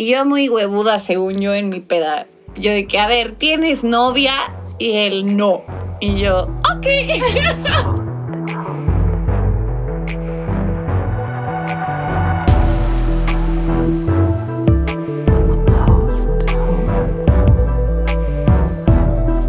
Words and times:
Y 0.00 0.06
yo 0.12 0.24
muy 0.24 0.48
huevuda, 0.48 1.00
según 1.00 1.40
yo, 1.40 1.52
en 1.54 1.70
mi 1.70 1.80
peda. 1.80 2.28
Yo 2.54 2.70
de 2.70 2.86
que, 2.86 3.00
a 3.00 3.08
ver, 3.08 3.32
¿tienes 3.32 3.82
novia? 3.82 4.32
Y 4.78 4.92
él, 4.92 5.36
no. 5.36 5.64
Y 5.98 6.20
yo, 6.20 6.42
ok. 6.72 6.86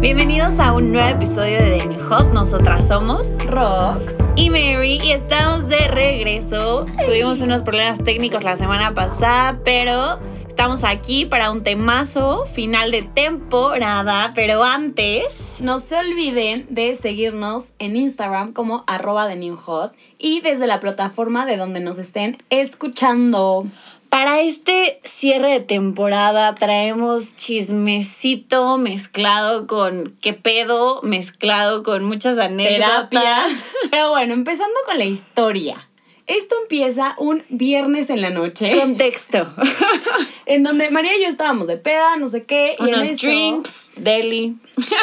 Bienvenidos 0.00 0.58
a 0.58 0.72
un 0.72 0.90
nuevo 0.90 1.08
episodio 1.10 1.60
de 1.60 1.86
New 1.86 2.08
Hot. 2.08 2.32
Nosotras 2.32 2.88
somos 2.88 3.28
Rox. 3.46 4.14
y 4.34 4.50
Mary 4.50 4.98
y 5.00 5.12
estamos 5.12 5.68
de 5.68 5.86
regreso. 5.86 6.86
Tuvimos 7.06 7.40
unos 7.40 7.62
problemas 7.62 8.02
técnicos 8.02 8.42
la 8.42 8.56
semana 8.56 8.92
pasada, 8.94 9.56
pero 9.64 10.18
estamos 10.50 10.82
aquí 10.82 11.26
para 11.26 11.52
un 11.52 11.62
temazo 11.62 12.44
final 12.44 12.90
de 12.90 13.02
temporada. 13.02 14.32
Pero 14.34 14.64
antes, 14.64 15.24
No 15.60 15.78
se 15.78 15.96
olviden 15.96 16.66
de 16.68 16.94
seguirnos 16.96 17.66
en 17.78 17.96
Instagram 17.96 18.52
como 18.52 18.82
arroba 18.86 19.26
de 19.26 19.36
New 19.36 19.56
Hot 19.56 19.92
y 20.18 20.40
desde 20.40 20.66
la 20.66 20.80
plataforma 20.80 21.46
de 21.46 21.56
donde 21.56 21.80
nos 21.80 21.98
estén 21.98 22.36
escuchando. 22.50 23.66
para 24.08 24.40
este 24.40 25.00
cierre 25.04 25.52
de 25.52 25.60
temporada 25.60 26.52
traemos 26.56 27.36
chismecito 27.36 28.76
mezclado 28.76 29.68
con 29.68 30.16
qué 30.20 30.32
pedo, 30.32 31.00
mezclado 31.02 31.84
con 31.84 32.04
muchas 32.04 32.38
anécdotas. 32.38 33.08
Terapias. 33.08 33.66
Pero 33.90 34.10
bueno, 34.10 34.34
empezando 34.34 34.74
con 34.84 34.98
la 34.98 35.04
historia. 35.04 35.89
Esto 36.30 36.54
empieza 36.62 37.16
un 37.18 37.42
viernes 37.48 38.08
en 38.08 38.22
la 38.22 38.30
noche, 38.30 38.70
Contexto. 38.78 39.52
en 40.46 40.62
donde 40.62 40.88
María 40.88 41.16
y 41.16 41.22
yo 41.22 41.26
estábamos 41.28 41.66
de 41.66 41.76
peda, 41.76 42.16
no 42.18 42.28
sé 42.28 42.44
qué, 42.44 42.76
y 42.78 42.82
en 42.84 42.94
Unos 42.94 43.08
eso 43.08 43.26
drinks, 43.26 43.90
deli. 43.96 44.56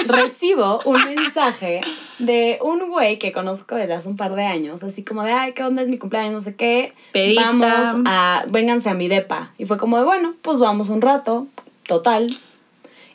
recibo 0.05 0.79
un 0.85 1.03
mensaje 1.03 1.81
de 2.19 2.59
un 2.61 2.89
güey 2.89 3.19
que 3.19 3.33
conozco 3.33 3.75
desde 3.75 3.95
hace 3.95 4.07
un 4.07 4.15
par 4.15 4.35
de 4.35 4.45
años, 4.45 4.83
así 4.83 5.03
como 5.03 5.21
de, 5.23 5.33
ay, 5.33 5.51
¿qué 5.51 5.65
onda? 5.65 5.81
Es 5.81 5.89
mi 5.89 5.97
cumpleaños, 5.97 6.31
no 6.31 6.39
sé 6.39 6.55
qué. 6.55 6.93
Pedita. 7.11 7.51
Vamos 7.51 8.03
a, 8.05 8.45
vénganse 8.47 8.89
a 8.89 8.93
mi 8.93 9.09
depa. 9.09 9.51
Y 9.57 9.65
fue 9.65 9.75
como 9.77 9.97
de, 9.97 10.05
bueno, 10.05 10.33
pues 10.41 10.61
vamos 10.61 10.87
un 10.87 11.01
rato, 11.01 11.47
total. 11.87 12.39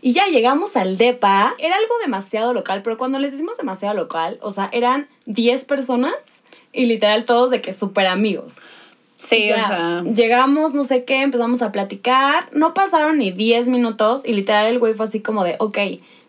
Y 0.03 0.12
ya 0.12 0.27
llegamos 0.27 0.77
al 0.77 0.98
depa. 0.98 1.55
Era 1.59 1.77
algo 1.77 1.94
demasiado 2.03 2.53
local, 2.53 2.83
pero 2.83 2.98
cuando 2.98 3.19
les 3.19 3.33
decimos 3.33 3.56
demasiado 3.56 3.94
local, 3.94 4.39
o 4.42 4.50
sea, 4.50 4.69
eran 4.70 5.09
10 5.25 5.65
personas 5.65 6.12
y 6.73 6.87
literal 6.87 7.25
todos 7.25 7.51
de 7.51 7.61
que 7.61 7.73
súper 7.73 8.06
amigos. 8.06 8.56
Sí, 9.19 9.48
Ya, 9.48 9.56
o 9.56 9.67
sea. 9.67 10.03
Llegamos, 10.03 10.75
no 10.75 10.83
sé 10.83 11.05
qué, 11.05 11.23
empezamos 11.23 11.62
a 11.62 11.70
platicar. 11.70 12.48
No 12.53 12.75
pasaron 12.75 13.19
ni 13.19 13.31
10 13.31 13.69
minutos 13.69 14.23
y 14.25 14.33
literal 14.33 14.67
el 14.67 14.78
güey 14.78 14.95
fue 14.95 15.06
así 15.06 15.20
como 15.20 15.45
de, 15.45 15.56
ok, 15.59 15.78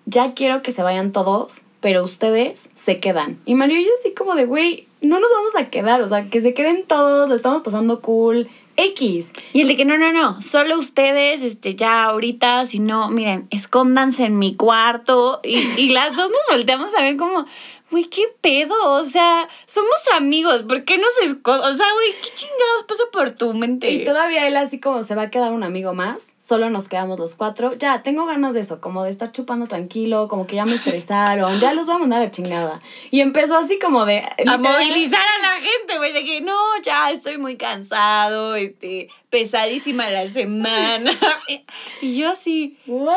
ya 0.05 0.33
quiero 0.33 0.61
que 0.61 0.71
se 0.71 0.83
vayan 0.83 1.11
todos, 1.11 1.55
pero 1.81 2.03
ustedes 2.03 2.63
se 2.75 2.97
quedan. 2.97 3.39
Y 3.45 3.55
Mario 3.55 3.79
y 3.79 3.85
yo 3.85 3.89
así 3.99 4.13
como 4.13 4.35
de, 4.35 4.45
güey, 4.45 4.87
no 5.01 5.19
nos 5.19 5.29
vamos 5.31 5.55
a 5.55 5.69
quedar, 5.69 6.01
o 6.01 6.07
sea, 6.07 6.29
que 6.29 6.41
se 6.41 6.53
queden 6.53 6.85
todos, 6.87 7.29
le 7.29 7.35
estamos 7.35 7.61
pasando 7.63 8.01
cool. 8.01 8.47
X. 8.75 9.27
Y 9.53 9.61
el 9.61 9.67
de 9.67 9.77
que 9.77 9.85
no, 9.85 9.99
no, 9.99 10.11
no, 10.11 10.41
solo 10.41 10.79
ustedes, 10.79 11.43
este, 11.43 11.75
ya 11.75 12.05
ahorita, 12.05 12.65
si 12.65 12.79
no, 12.79 13.09
miren, 13.09 13.47
escóndanse 13.51 14.25
en 14.25 14.39
mi 14.39 14.55
cuarto. 14.55 15.41
Y, 15.43 15.57
y 15.77 15.89
las 15.89 16.15
dos 16.15 16.31
nos 16.31 16.57
volteamos 16.57 16.91
a 16.95 17.01
ver 17.01 17.15
como, 17.15 17.45
güey, 17.93 18.05
¿qué 18.05 18.23
pedo? 18.41 18.75
O 18.93 19.05
sea, 19.05 19.47
somos 19.67 19.95
amigos, 20.15 20.63
¿por 20.63 20.83
qué 20.83 20.97
nos 20.97 21.15
escondan? 21.23 21.73
O 21.73 21.77
sea, 21.77 21.85
güey, 21.93 22.11
¿qué 22.21 22.29
chingados 22.33 22.83
pasa 22.87 23.03
por 23.11 23.31
tu 23.31 23.53
mente? 23.53 23.91
Y 23.91 24.03
todavía 24.03 24.47
él 24.47 24.57
así 24.57 24.79
como 24.79 25.03
se 25.03 25.13
va 25.13 25.23
a 25.23 25.29
quedar 25.29 25.51
un 25.51 25.63
amigo 25.63 25.93
más. 25.93 26.25
Solo 26.43 26.69
nos 26.69 26.89
quedamos 26.89 27.19
los 27.19 27.35
cuatro. 27.35 27.73
Ya, 27.75 28.03
tengo 28.03 28.25
ganas 28.25 28.53
de 28.53 28.59
eso, 28.59 28.81
como 28.81 29.03
de 29.03 29.11
estar 29.11 29.31
chupando 29.31 29.67
tranquilo, 29.67 30.27
como 30.27 30.45
que 30.45 30.57
ya 30.57 30.65
me 30.65 30.75
estresaron, 30.75 31.59
ya 31.61 31.73
los 31.73 31.85
voy 31.85 31.95
a 31.95 31.99
mandar 31.99 32.21
a 32.21 32.31
chingada. 32.31 32.79
Y 33.11 33.21
empezó 33.21 33.55
así 33.55 33.79
como 33.79 34.05
de... 34.05 34.23
a 34.45 34.57
movilizar 34.57 35.21
a 35.21 35.41
la 35.41 35.53
gente, 35.61 35.97
güey, 35.97 36.11
de 36.11 36.25
que 36.25 36.41
no, 36.41 36.57
ya 36.83 37.11
estoy 37.11 37.37
muy 37.37 37.55
cansado, 37.55 38.55
este, 38.55 39.07
pesadísima 39.29 40.09
la 40.09 40.27
semana. 40.27 41.11
y 42.01 42.17
yo 42.17 42.31
así, 42.31 42.77
What? 42.87 43.15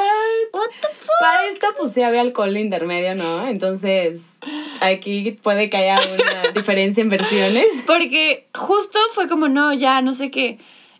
what 0.52 0.70
the 0.80 0.88
fuck? 0.94 1.10
Para 1.18 1.46
esto, 1.46 1.66
pues 1.78 1.92
sí 1.92 2.02
había 2.02 2.20
alcohol 2.20 2.56
intermedio, 2.56 3.16
¿no? 3.16 3.48
Entonces, 3.48 4.20
aquí 4.80 5.36
puede 5.42 5.70
que 5.70 5.76
haya 5.76 5.98
una 5.98 6.52
diferencia 6.54 7.02
en 7.02 7.08
versiones. 7.08 7.66
Porque 7.86 8.46
justo 8.54 8.98
fue 9.12 9.28
como, 9.28 9.48
no, 9.48 9.72
ya, 9.72 10.02
no 10.02 10.12
sé 10.12 10.30
qué. 10.30 10.58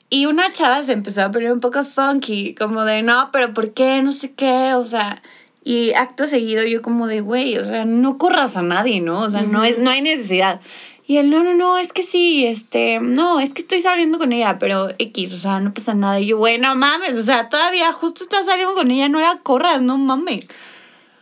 Y 0.09 0.27
una 0.27 0.53
chava 0.53 0.85
se 0.85 0.93
empezó 0.93 1.23
a 1.23 1.31
poner 1.31 1.53
un 1.53 1.61
poco 1.61 1.85
funky, 1.85 2.55
como 2.55 2.85
de, 2.85 3.03
no, 3.03 3.31
pero 3.33 3.53
¿por 3.53 3.73
qué? 3.73 4.03
No 4.03 4.13
sé 4.13 4.33
qué, 4.33 4.75
o 4.75 4.85
sea. 4.85 5.23
Y 5.65 5.95
acto 5.95 6.29
seguido 6.29 6.65
yo 6.65 6.81
como 6.81 7.09
de, 7.09 7.21
güey, 7.21 7.59
o 7.59 7.65
sea, 7.65 7.85
no 7.85 8.19
corras 8.19 8.57
a 8.57 8.63
nadie, 8.63 9.01
¿no? 9.01 9.23
O 9.23 9.31
sea, 9.31 9.43
no, 9.43 9.65
es, 9.65 9.79
no 9.79 9.91
hay 9.91 10.01
necesidad. 10.01 10.61
Y 11.09 11.19
él, 11.19 11.31
no, 11.31 11.43
no, 11.43 11.55
no, 11.55 11.79
es 11.79 11.93
que 11.93 12.05
sí, 12.05 12.47
este, 12.47 12.99
no, 13.01 13.41
es 13.41 13.53
que 13.53 13.63
estoy 13.63 13.81
saliendo 13.81 14.19
con 14.19 14.33
ella, 14.33 14.59
pero 14.59 14.91
X, 14.99 15.35
o 15.35 15.39
sea, 15.39 15.59
no 15.61 15.75
pasa 15.75 15.95
nada. 15.95 16.21
Y 16.21 16.27
yo, 16.27 16.39
güey, 16.39 16.59
no 16.59 16.75
mames, 16.77 17.17
o 17.17 17.23
sea, 17.23 17.49
todavía 17.49 17.93
justo 17.93 18.25
estás 18.25 18.47
saliendo 18.47 18.75
con 18.75 18.91
ella, 18.91 19.09
no 19.09 19.21
la 19.21 19.39
corras, 19.43 19.83
no 19.83 19.99
mames. 19.99 20.47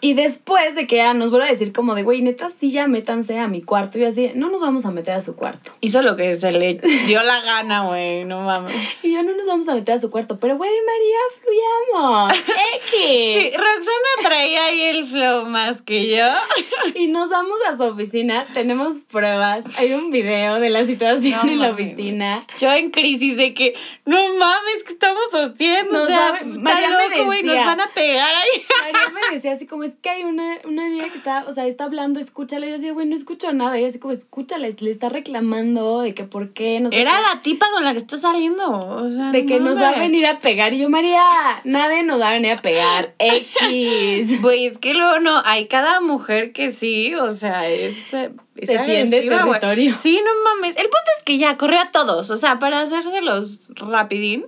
Y 0.05 0.13
después 0.13 0.75
de 0.75 0.87
que 0.87 0.97
ya 0.97 1.15
nos 1.15 1.31
vuelve 1.31 1.47
a 1.47 1.51
decir 1.51 1.73
como 1.73 1.95
de, 1.95 2.03
güey, 2.03 2.21
neta, 2.21 2.51
sí 2.61 2.71
ya 2.71 2.87
métanse 2.87 3.39
a 3.39 3.47
mi 3.47 3.63
cuarto. 3.63 3.99
Y 3.99 4.05
así, 4.05 4.33
no 4.35 4.51
nos 4.51 4.61
vamos 4.61 4.85
a 4.85 4.91
meter 4.91 5.15
a 5.15 5.23
su 5.23 5.35
cuarto. 5.35 5.73
Hizo 5.81 6.03
lo 6.03 6.15
que 6.15 6.35
se 6.35 6.53
le 6.53 6.75
dio 7.07 7.23
la 7.23 7.41
gana, 7.41 7.87
güey, 7.87 8.27
no 8.27 8.43
mames. 8.43 8.77
Y 9.03 9.15
yo, 9.15 9.23
no 9.23 9.35
nos 9.35 9.47
vamos 9.47 9.67
a 9.67 9.75
meter 9.75 9.95
a 9.95 9.99
su 9.99 10.11
cuarto. 10.11 10.39
Pero, 10.39 10.59
güey, 10.59 10.71
María, 10.85 11.19
fluyamos. 11.41 12.33
Sí, 12.95 13.01
X. 13.33 13.57
Roxana 13.57 14.29
traía 14.29 14.67
ahí 14.67 14.81
el 14.83 15.07
flow 15.07 15.47
más 15.47 15.81
que 15.81 16.15
yo. 16.15 16.27
Y 16.95 17.07
nos 17.07 17.31
vamos 17.31 17.57
a 17.67 17.77
su 17.77 17.85
oficina. 17.85 18.47
Tenemos 18.53 18.99
pruebas. 19.11 19.65
Hay 19.79 19.95
un 19.95 20.11
video 20.11 20.61
de 20.61 20.69
la 20.69 20.85
situación 20.85 21.41
No 21.47 21.53
en 21.53 21.59
la 21.61 21.71
oficina. 21.71 22.47
Yo 22.59 22.71
en 22.73 22.91
crisis 22.91 23.39
de 23.39 23.55
que, 23.55 23.75
no 24.05 24.19
mames, 24.37 24.85
¿qué 24.87 24.93
estamos 24.93 25.29
haciendo? 25.33 26.05
O 26.05 26.07
sea, 26.07 26.37
está 26.37 26.45
María 26.61 26.91
me 26.91 27.09
loco, 27.09 27.25
güey, 27.25 27.43
nos 27.43 27.57
van 27.57 27.81
a 27.81 27.89
pegar 27.89 28.29
ahí. 28.29 28.63
María 28.93 29.09
me 29.09 29.35
decía 29.35 29.53
así 29.53 29.67
como, 29.67 29.85
es 29.85 29.94
que 30.03 30.11
hay 30.11 30.25
una, 30.25 30.59
una 30.65 30.89
niña 30.89 31.11
que 31.11 31.19
está, 31.19 31.45
o 31.47 31.53
sea, 31.53 31.67
está 31.67 31.85
hablando, 31.85 32.21
escúchala. 32.21 32.67
Y 32.67 32.71
yo 32.71 32.77
así, 32.77 32.91
güey, 32.91 33.07
no 33.07 33.15
escucho 33.15 33.53
nada. 33.53 33.79
Y 33.79 33.85
así 33.85 33.99
como, 33.99 34.13
escúchala, 34.15 34.69
le 34.69 34.91
está 34.91 35.09
reclamando 35.09 36.01
de 36.01 36.15
que 36.15 36.25
por 36.25 36.53
qué, 36.53 36.81
no 36.81 36.91
sé 36.91 37.01
Era 37.01 37.13
qué. 37.13 37.35
la 37.35 37.43
tipa 37.43 37.67
con 37.73 37.85
la 37.85 37.93
que 37.93 37.99
está 37.99 38.19
saliendo. 38.19 38.71
O 38.71 39.09
sea, 39.11 39.33
De 39.33 39.47
que 39.47 39.59
no, 39.59 39.71
nos 39.71 39.81
va 39.81 39.91
a 39.91 39.99
venir 39.99 40.27
a 40.27 40.39
pegar. 40.39 40.73
Y 40.73 40.79
yo, 40.79 40.91
María, 40.91 41.23
nadie 41.65 42.03
nos 42.03 42.21
va 42.21 42.29
a 42.29 42.33
venir 42.33 42.53
a 42.53 42.63
pegar. 42.63 43.15
X. 43.19 44.43
Güey, 44.43 44.67
es 44.67 44.79
que 44.79 44.95
luego 44.95 45.21
no, 45.21 45.43
hay 45.45 45.67
cada 45.67 46.01
mujer 46.01 46.53
que 46.53 46.73
sí, 46.73 47.15
o 47.15 47.33
sea, 47.33 47.69
es. 47.69 48.13
es 48.13 48.31
Defiende 48.55 49.23
territorio. 49.23 49.95
Sí, 50.01 50.21
no 50.25 50.31
mames. 50.45 50.77
El 50.77 50.85
punto 50.85 51.11
es 51.19 51.25
que 51.25 51.39
ya 51.39 51.57
corrió 51.57 51.81
a 51.81 51.91
todos. 51.91 52.31
O 52.31 52.37
sea, 52.37 52.59
para 52.59 52.81
hacérselos 52.81 53.59
rapidín, 53.69 54.47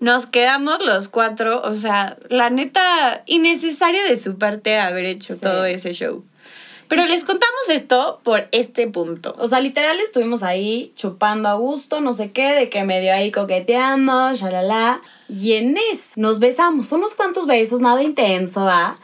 nos 0.00 0.26
quedamos 0.26 0.84
los 0.84 1.08
cuatro. 1.08 1.62
O 1.62 1.74
sea, 1.74 2.16
la 2.28 2.50
neta, 2.50 3.22
innecesario 3.26 4.02
de 4.04 4.18
su 4.18 4.38
parte 4.38 4.78
haber 4.78 5.04
hecho 5.04 5.34
Sí. 5.34 5.40
todo 5.40 5.64
ese 5.64 5.92
show. 5.92 6.24
Pero 6.88 7.04
les 7.04 7.24
contamos 7.24 7.68
esto 7.68 8.20
por 8.24 8.48
este 8.50 8.88
punto. 8.88 9.36
O 9.38 9.46
sea, 9.46 9.60
literal 9.60 10.00
estuvimos 10.00 10.42
ahí 10.42 10.92
chupando 10.96 11.50
a 11.50 11.54
gusto, 11.54 12.00
no 12.00 12.14
sé 12.14 12.30
qué, 12.30 12.54
de 12.54 12.70
que 12.70 12.82
medio 12.82 13.12
ahí 13.12 13.30
coqueteando, 13.30 14.34
shalala. 14.34 15.02
Y 15.28 15.52
en 15.52 15.76
es, 15.76 16.00
nos 16.16 16.38
besamos, 16.38 16.90
unos 16.90 17.14
cuantos 17.14 17.46
besos, 17.46 17.82
nada 17.82 18.02
intenso, 18.02 18.62
¿va? 18.64 18.96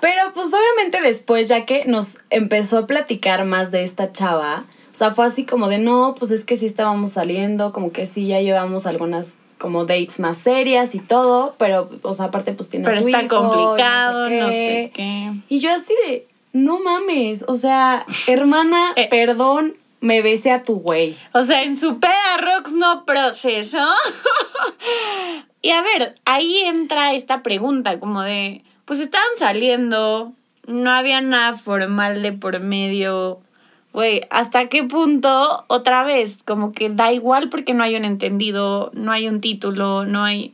Pero 0.00 0.32
pues 0.32 0.48
obviamente 0.52 1.00
después, 1.00 1.48
ya 1.48 1.64
que 1.64 1.84
nos 1.86 2.10
empezó 2.30 2.78
a 2.78 2.86
platicar 2.86 3.44
más 3.44 3.72
de 3.72 3.82
esta 3.82 4.12
chava, 4.12 4.64
o 4.92 4.96
sea, 4.96 5.10
fue 5.12 5.26
así 5.26 5.44
como 5.44 5.68
de, 5.68 5.78
no, 5.78 6.14
pues 6.16 6.30
es 6.30 6.44
que 6.44 6.56
sí 6.56 6.66
estábamos 6.66 7.12
saliendo, 7.12 7.72
como 7.72 7.90
que 7.90 8.06
sí 8.06 8.28
ya 8.28 8.40
llevamos 8.40 8.86
algunas 8.86 9.30
como 9.64 9.86
dates 9.86 10.20
más 10.20 10.36
serias 10.36 10.94
y 10.94 10.98
todo, 10.98 11.54
pero, 11.58 11.88
o 12.02 12.12
sea, 12.12 12.26
aparte 12.26 12.52
pues 12.52 12.68
tiene 12.68 12.84
Pero 12.84 13.00
su 13.00 13.08
está 13.08 13.22
hijo, 13.22 13.34
complicado, 13.48 14.28
no 14.28 14.48
sé 14.50 14.90
qué. 14.92 15.32
y 15.48 15.58
yo 15.58 15.70
así 15.72 15.94
de, 16.06 16.26
no 16.52 16.80
mames, 16.80 17.46
o 17.48 17.56
sea, 17.56 18.04
hermana, 18.26 18.92
Eh. 18.96 19.08
perdón, 19.08 19.74
me 20.02 20.20
besé 20.20 20.50
a 20.52 20.62
tu 20.64 20.74
güey. 20.80 21.16
O 21.32 21.44
sea, 21.44 21.62
en 21.62 21.78
su 21.78 21.98
peda 21.98 22.36
Rox 22.38 22.72
no 22.72 23.06
proceso. 23.06 23.78
y 25.62 25.70
a 25.70 25.80
ver, 25.80 26.14
ahí 26.26 26.58
entra 26.64 27.14
esta 27.14 27.42
pregunta 27.42 27.98
como 27.98 28.20
de, 28.22 28.62
pues 28.84 29.00
estaban 29.00 29.26
saliendo, 29.38 30.32
no 30.66 30.90
había 30.90 31.22
nada 31.22 31.56
formal 31.56 32.20
de 32.22 32.32
por 32.32 32.60
medio. 32.60 33.40
Güey, 33.94 34.22
¿hasta 34.28 34.68
qué 34.68 34.82
punto 34.82 35.64
otra 35.68 36.02
vez? 36.02 36.38
Como 36.44 36.72
que 36.72 36.90
da 36.90 37.12
igual 37.12 37.48
porque 37.48 37.74
no 37.74 37.84
hay 37.84 37.94
un 37.94 38.04
entendido, 38.04 38.90
no 38.92 39.12
hay 39.12 39.28
un 39.28 39.40
título, 39.40 40.04
no 40.04 40.24
hay... 40.24 40.52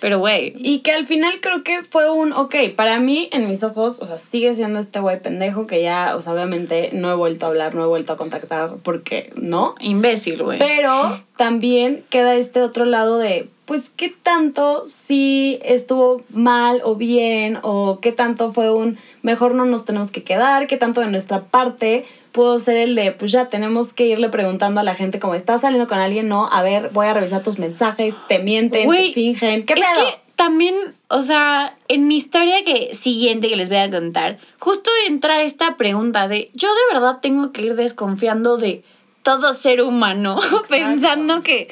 Pero 0.00 0.20
güey, 0.20 0.54
Y 0.56 0.78
que 0.78 0.92
al 0.92 1.06
final 1.06 1.40
creo 1.42 1.64
que 1.64 1.82
fue 1.82 2.08
un, 2.08 2.32
ok, 2.32 2.54
para 2.76 2.98
mí, 2.98 3.28
en 3.32 3.48
mis 3.48 3.62
ojos, 3.62 4.00
o 4.00 4.06
sea, 4.06 4.16
sigue 4.16 4.54
siendo 4.54 4.78
este 4.78 5.00
güey 5.00 5.20
pendejo 5.20 5.66
que 5.66 5.82
ya, 5.82 6.14
o 6.16 6.22
sea, 6.22 6.32
obviamente 6.32 6.90
no 6.92 7.10
he 7.10 7.14
vuelto 7.14 7.44
a 7.44 7.48
hablar, 7.48 7.74
no 7.74 7.82
he 7.82 7.86
vuelto 7.88 8.12
a 8.12 8.16
contactar 8.16 8.76
porque 8.82 9.32
no. 9.36 9.74
imbécil, 9.80 10.42
güey. 10.42 10.58
Pero 10.58 11.20
también 11.36 12.04
queda 12.08 12.36
este 12.36 12.62
otro 12.62 12.84
lado 12.84 13.18
de, 13.18 13.50
pues 13.64 13.90
qué 13.94 14.14
tanto 14.22 14.84
sí 14.86 15.58
estuvo 15.62 16.22
mal 16.30 16.80
o 16.84 16.94
bien, 16.94 17.58
o 17.62 17.98
qué 18.00 18.12
tanto 18.12 18.52
fue 18.52 18.72
un 18.72 18.98
mejor 19.22 19.54
no 19.54 19.66
nos 19.66 19.84
tenemos 19.84 20.10
que 20.10 20.22
quedar, 20.22 20.68
qué 20.68 20.78
tanto 20.78 21.02
de 21.02 21.10
nuestra 21.10 21.42
parte 21.42 22.06
puedo 22.38 22.56
ser 22.60 22.76
el 22.76 22.94
de, 22.94 23.10
pues 23.10 23.32
ya 23.32 23.48
tenemos 23.48 23.92
que 23.92 24.06
irle 24.06 24.28
preguntando 24.28 24.78
a 24.78 24.84
la 24.84 24.94
gente 24.94 25.18
como 25.18 25.34
estás 25.34 25.62
saliendo 25.62 25.88
con 25.88 25.98
alguien, 25.98 26.28
no, 26.28 26.48
a 26.52 26.62
ver, 26.62 26.90
voy 26.90 27.08
a 27.08 27.12
revisar 27.12 27.42
tus 27.42 27.58
mensajes, 27.58 28.14
te 28.28 28.38
mienten, 28.38 28.88
te 28.88 29.12
fingen, 29.12 29.64
¿qué 29.64 29.72
es 29.72 29.80
pedo? 29.80 30.06
que 30.06 30.20
también, 30.36 30.76
o 31.08 31.20
sea, 31.20 31.76
en 31.88 32.06
mi 32.06 32.16
historia 32.16 32.62
que 32.64 32.94
siguiente 32.94 33.48
que 33.48 33.56
les 33.56 33.68
voy 33.68 33.78
a 33.78 33.90
contar, 33.90 34.38
justo 34.60 34.88
entra 35.08 35.42
esta 35.42 35.76
pregunta 35.76 36.28
de, 36.28 36.52
yo 36.54 36.68
de 36.68 36.94
verdad 36.94 37.18
tengo 37.20 37.50
que 37.50 37.62
ir 37.62 37.74
desconfiando 37.74 38.56
de 38.56 38.84
todo 39.24 39.52
ser 39.52 39.82
humano, 39.82 40.38
pensando 40.70 41.42
que 41.42 41.66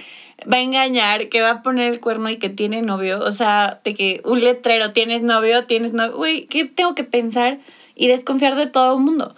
va 0.52 0.56
a 0.56 0.62
engañar, 0.62 1.28
que 1.28 1.42
va 1.42 1.50
a 1.50 1.62
poner 1.62 1.92
el 1.92 2.00
cuerno 2.00 2.28
y 2.28 2.38
que 2.38 2.48
tiene 2.48 2.82
novio, 2.82 3.20
o 3.20 3.30
sea, 3.30 3.80
de 3.84 3.94
que 3.94 4.20
un 4.24 4.40
letrero, 4.40 4.90
tienes 4.90 5.22
novio, 5.22 5.64
tienes 5.66 5.92
novio, 5.92 6.16
güey, 6.16 6.46
¿qué 6.46 6.64
tengo 6.64 6.96
que 6.96 7.04
pensar 7.04 7.60
y 7.94 8.08
desconfiar 8.08 8.56
de 8.56 8.66
todo 8.66 8.96
el 8.96 9.04
mundo? 9.04 9.36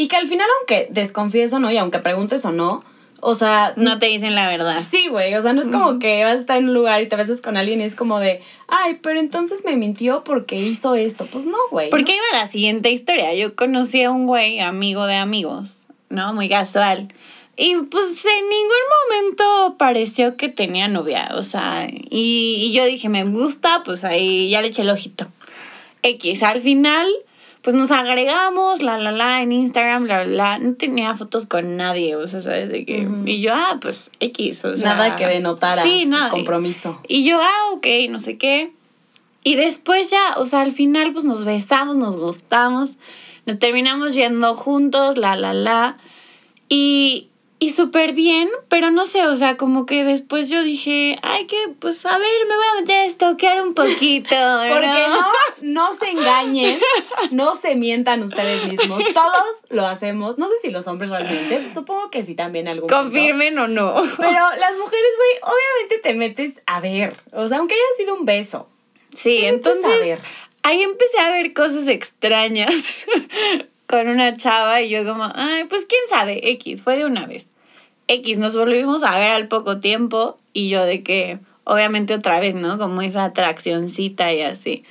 Y 0.00 0.08
que 0.08 0.16
al 0.16 0.28
final, 0.28 0.46
aunque 0.60 0.88
desconfíes 0.90 1.52
o 1.52 1.58
no, 1.58 1.70
y 1.70 1.76
aunque 1.76 1.98
preguntes 1.98 2.42
o 2.46 2.52
no, 2.52 2.82
o 3.20 3.34
sea, 3.34 3.74
No 3.76 3.98
te 3.98 4.06
dicen 4.06 4.34
la 4.34 4.48
verdad. 4.48 4.78
Sí, 4.90 5.08
güey, 5.08 5.34
o 5.34 5.42
sea, 5.42 5.52
no 5.52 5.60
es 5.60 5.68
como 5.68 5.98
que 5.98 6.24
vas 6.24 6.36
a 6.36 6.40
estar 6.40 6.56
en 6.56 6.70
un 6.70 6.74
lugar 6.74 7.02
y 7.02 7.06
te 7.06 7.16
besas 7.16 7.42
con 7.42 7.58
alguien 7.58 7.82
y 7.82 7.84
es 7.84 7.94
como 7.94 8.18
de, 8.18 8.40
ay, 8.66 8.98
pero 9.02 9.20
entonces 9.20 9.62
me 9.62 9.76
mintió 9.76 10.24
porque 10.24 10.56
hizo 10.56 10.94
esto. 10.94 11.28
Pues 11.30 11.44
no, 11.44 11.58
güey. 11.70 11.90
Porque 11.90 12.12
iba 12.12 12.40
la 12.40 12.48
siguiente 12.48 12.90
historia. 12.90 13.34
Yo 13.34 13.54
conocí 13.54 14.02
a 14.02 14.10
un 14.10 14.26
güey, 14.26 14.60
amigo 14.60 15.04
de 15.04 15.16
amigos, 15.16 15.74
¿no? 16.08 16.32
Muy 16.32 16.48
casual. 16.48 17.12
Y 17.58 17.74
pues 17.74 18.24
en 18.24 18.48
ningún 18.48 19.28
momento 19.36 19.76
pareció 19.76 20.38
que 20.38 20.48
tenía 20.48 20.88
novia. 20.88 21.32
O 21.34 21.42
sea, 21.42 21.88
y, 21.90 22.56
y 22.58 22.72
yo 22.72 22.86
dije, 22.86 23.10
me 23.10 23.24
gusta, 23.24 23.82
pues 23.84 24.02
ahí 24.02 24.48
ya 24.48 24.62
le 24.62 24.68
eché 24.68 24.80
el 24.80 24.88
ojito. 24.88 25.28
X, 26.02 26.42
al 26.42 26.62
final, 26.62 27.06
pues 27.62 27.76
nos 27.76 27.90
agregamos, 27.90 28.82
la, 28.82 28.98
la, 28.98 29.12
la, 29.12 29.42
en 29.42 29.52
Instagram, 29.52 30.06
la, 30.06 30.24
la. 30.24 30.58
No 30.58 30.74
tenía 30.74 31.14
fotos 31.14 31.46
con 31.46 31.76
nadie, 31.76 32.16
o 32.16 32.26
sea, 32.26 32.40
¿sabes? 32.40 32.68
De 32.70 32.84
que. 32.84 33.06
Y 33.26 33.40
yo, 33.40 33.52
ah, 33.54 33.78
pues 33.80 34.10
X, 34.20 34.64
o 34.64 34.76
sea. 34.76 34.94
Nada 34.94 35.16
que 35.16 35.26
denotara 35.26 35.82
Sí, 35.82 36.06
nada. 36.06 36.30
compromiso. 36.30 37.00
Y 37.08 37.24
yo, 37.24 37.38
ah, 37.40 37.72
ok, 37.72 37.86
no 38.08 38.18
sé 38.18 38.38
qué. 38.38 38.72
Y 39.42 39.56
después 39.56 40.10
ya, 40.10 40.34
o 40.36 40.44
sea, 40.46 40.60
al 40.60 40.72
final 40.72 41.12
pues 41.12 41.24
nos 41.24 41.44
besamos, 41.44 41.96
nos 41.96 42.16
gustamos, 42.16 42.98
nos 43.46 43.58
terminamos 43.58 44.14
yendo 44.14 44.54
juntos, 44.54 45.16
la, 45.16 45.34
la, 45.36 45.54
la. 45.54 45.96
Y, 46.68 47.29
y 47.62 47.68
súper 47.68 48.14
bien, 48.14 48.48
pero 48.70 48.90
no 48.90 49.04
sé, 49.04 49.26
o 49.26 49.36
sea, 49.36 49.58
como 49.58 49.84
que 49.84 50.02
después 50.02 50.48
yo 50.48 50.62
dije, 50.62 51.16
ay, 51.20 51.46
que, 51.46 51.56
pues 51.78 52.06
a 52.06 52.16
ver, 52.16 52.46
me 52.48 52.56
voy 52.56 52.64
a 52.72 52.80
meter 52.80 53.00
a 53.00 53.04
estoquear 53.04 53.60
un 53.60 53.74
poquito. 53.74 54.34
Porque 54.70 54.86
¿no? 54.86 55.20
no, 55.20 55.26
no 55.60 55.94
se 55.94 56.08
engañen, 56.08 56.80
no 57.30 57.54
se 57.54 57.74
mientan 57.74 58.22
ustedes 58.22 58.66
mismos. 58.66 59.02
Todos 59.14 59.60
lo 59.68 59.86
hacemos. 59.86 60.38
No 60.38 60.48
sé 60.48 60.54
si 60.62 60.70
los 60.70 60.86
hombres 60.86 61.10
realmente, 61.10 61.58
pues, 61.58 61.74
supongo 61.74 62.10
que 62.10 62.24
sí 62.24 62.34
también 62.34 62.66
algún 62.66 62.88
punto. 62.88 63.02
Confirmen 63.02 63.58
o 63.58 63.68
no. 63.68 63.94
Pero 64.18 64.32
las 64.58 64.76
mujeres, 64.78 65.10
güey, 65.18 65.54
obviamente 65.54 65.98
te 66.02 66.14
metes 66.14 66.62
a 66.64 66.80
ver. 66.80 67.14
O 67.32 67.46
sea, 67.46 67.58
aunque 67.58 67.74
haya 67.74 67.96
sido 67.98 68.14
un 68.14 68.24
beso. 68.24 68.70
Sí, 69.14 69.34
metes 69.34 69.44
a 69.44 69.48
entonces 69.50 70.00
ver. 70.00 70.18
ahí 70.62 70.80
empecé 70.80 71.18
a 71.18 71.30
ver 71.30 71.52
cosas 71.52 71.88
extrañas 71.88 73.04
con 73.90 74.08
una 74.08 74.36
chava 74.36 74.80
y 74.80 74.88
yo 74.88 75.04
como, 75.04 75.24
ay, 75.34 75.64
pues 75.64 75.84
quién 75.84 76.00
sabe, 76.08 76.48
X, 76.50 76.80
fue 76.80 76.96
de 76.96 77.04
una 77.04 77.26
vez. 77.26 77.49
X, 78.10 78.38
nos 78.38 78.56
volvimos 78.56 79.04
a 79.04 79.16
ver 79.18 79.30
al 79.30 79.46
poco 79.46 79.78
tiempo 79.78 80.36
y 80.52 80.68
yo 80.68 80.84
de 80.84 81.04
que, 81.04 81.38
obviamente 81.62 82.12
otra 82.12 82.40
vez, 82.40 82.56
¿no? 82.56 82.76
Como 82.76 83.02
esa 83.02 83.24
atraccioncita 83.24 84.32
y 84.32 84.42
así. 84.42 84.84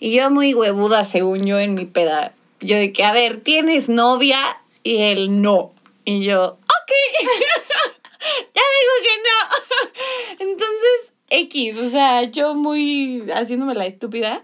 Y 0.00 0.14
yo 0.14 0.30
muy 0.30 0.54
huevuda, 0.54 1.04
según 1.04 1.44
yo, 1.44 1.58
en 1.58 1.74
mi 1.74 1.84
peda. 1.84 2.32
Yo 2.60 2.76
de 2.76 2.90
que, 2.90 3.04
a 3.04 3.12
ver, 3.12 3.40
¿tienes 3.40 3.90
novia? 3.90 4.38
Y 4.82 4.96
él, 5.02 5.42
no. 5.42 5.72
Y 6.06 6.24
yo, 6.24 6.42
ok. 6.42 6.92
ya 8.54 8.62
digo 8.80 8.94
que 9.02 9.16
no. 9.26 10.40
Entonces, 10.50 11.12
X, 11.28 11.78
o 11.78 11.90
sea, 11.90 12.22
yo 12.22 12.54
muy 12.54 13.24
haciéndome 13.34 13.74
la 13.74 13.84
estúpida. 13.84 14.42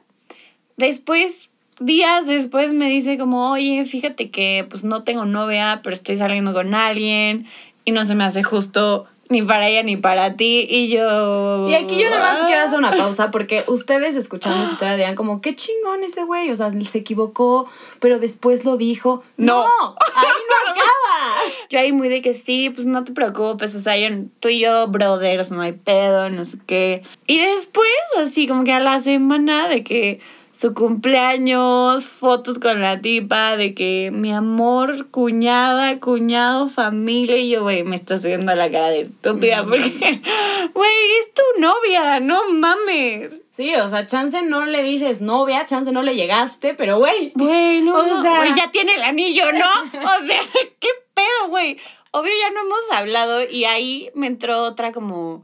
Después, 0.76 1.48
días 1.78 2.26
después 2.26 2.74
me 2.74 2.90
dice 2.90 3.16
como, 3.16 3.50
oye, 3.50 3.82
fíjate 3.86 4.30
que 4.30 4.66
pues 4.68 4.84
no 4.84 5.04
tengo 5.04 5.24
novia, 5.24 5.80
pero 5.82 5.94
estoy 5.94 6.16
saliendo 6.18 6.52
con 6.52 6.74
alguien 6.74 7.46
y 7.84 7.92
no 7.92 8.04
se 8.04 8.14
me 8.14 8.24
hace 8.24 8.42
justo 8.42 9.06
ni 9.30 9.42
para 9.42 9.68
ella 9.68 9.84
ni 9.84 9.96
para 9.96 10.34
ti. 10.34 10.66
Y 10.68 10.88
yo... 10.88 11.68
Y 11.68 11.74
aquí 11.74 11.96
yo 12.00 12.10
nada 12.10 12.20
más 12.20 12.38
"Ah". 12.42 12.46
quiero 12.48 12.62
hacer 12.64 12.78
una 12.78 12.90
pausa 12.90 13.30
porque 13.30 13.62
ustedes 13.68 14.16
escuchando 14.16 14.58
esta 14.62 14.72
historia 14.72 14.96
dirán 14.96 15.14
como, 15.14 15.40
qué 15.40 15.54
chingón 15.54 16.02
ese 16.02 16.24
güey, 16.24 16.50
o 16.50 16.56
sea, 16.56 16.72
se 16.72 16.98
equivocó, 16.98 17.68
pero 18.00 18.18
después 18.18 18.64
lo 18.64 18.76
dijo. 18.76 19.22
No. 19.36 19.62
ahí 19.62 20.26
no 20.26 20.70
acaba. 20.72 21.52
Yo 21.70 21.78
ahí 21.78 21.92
muy 21.92 22.08
de 22.08 22.22
que 22.22 22.34
sí, 22.34 22.70
pues 22.70 22.86
no 22.88 23.04
te 23.04 23.12
preocupes, 23.12 23.72
o 23.76 23.80
sea, 23.80 23.96
yo, 23.96 24.08
tú 24.40 24.48
y 24.48 24.58
yo, 24.58 24.88
brothers, 24.88 25.52
no 25.52 25.62
hay 25.62 25.72
pedo, 25.72 26.28
no 26.28 26.44
sé 26.44 26.58
qué. 26.66 27.04
Y 27.28 27.38
después, 27.38 27.88
así 28.18 28.48
como 28.48 28.64
que 28.64 28.72
a 28.72 28.80
la 28.80 28.98
semana 29.00 29.68
de 29.68 29.84
que 29.84 30.18
su 30.60 30.74
cumpleaños, 30.74 32.04
fotos 32.04 32.58
con 32.58 32.82
la 32.82 33.00
tipa, 33.00 33.56
de 33.56 33.72
que 33.72 34.10
mi 34.12 34.30
amor, 34.30 35.10
cuñada, 35.10 35.98
cuñado, 36.00 36.68
familia, 36.68 37.38
y 37.38 37.48
yo, 37.48 37.62
güey, 37.62 37.82
me 37.82 37.96
estás 37.96 38.22
viendo 38.22 38.54
la 38.54 38.70
cara 38.70 38.88
de 38.88 39.00
estúpida 39.00 39.64
porque, 39.64 39.80
güey, 40.74 40.92
es 41.20 41.32
tu 41.32 41.60
novia, 41.62 42.20
no 42.20 42.52
mames. 42.52 43.40
Sí, 43.56 43.74
o 43.74 43.88
sea, 43.88 44.06
chance 44.06 44.42
no 44.42 44.66
le 44.66 44.82
dices 44.82 45.22
novia, 45.22 45.64
chance 45.64 45.92
no 45.92 46.02
le 46.02 46.14
llegaste, 46.14 46.74
pero 46.74 46.98
güey. 46.98 47.32
Güey, 47.34 47.80
no, 47.80 47.96
O 47.96 48.22
sea- 48.22 48.54
ya 48.54 48.70
tiene 48.70 48.96
el 48.96 49.02
anillo, 49.02 49.50
¿no? 49.52 49.66
O 49.98 50.26
sea, 50.26 50.40
¿qué 50.78 50.88
pedo, 51.14 51.48
güey? 51.48 51.78
Obvio 52.10 52.32
ya 52.38 52.50
no 52.50 52.60
hemos 52.60 52.90
hablado 52.92 53.48
y 53.48 53.64
ahí 53.64 54.10
me 54.14 54.26
entró 54.26 54.62
otra 54.64 54.92
como 54.92 55.42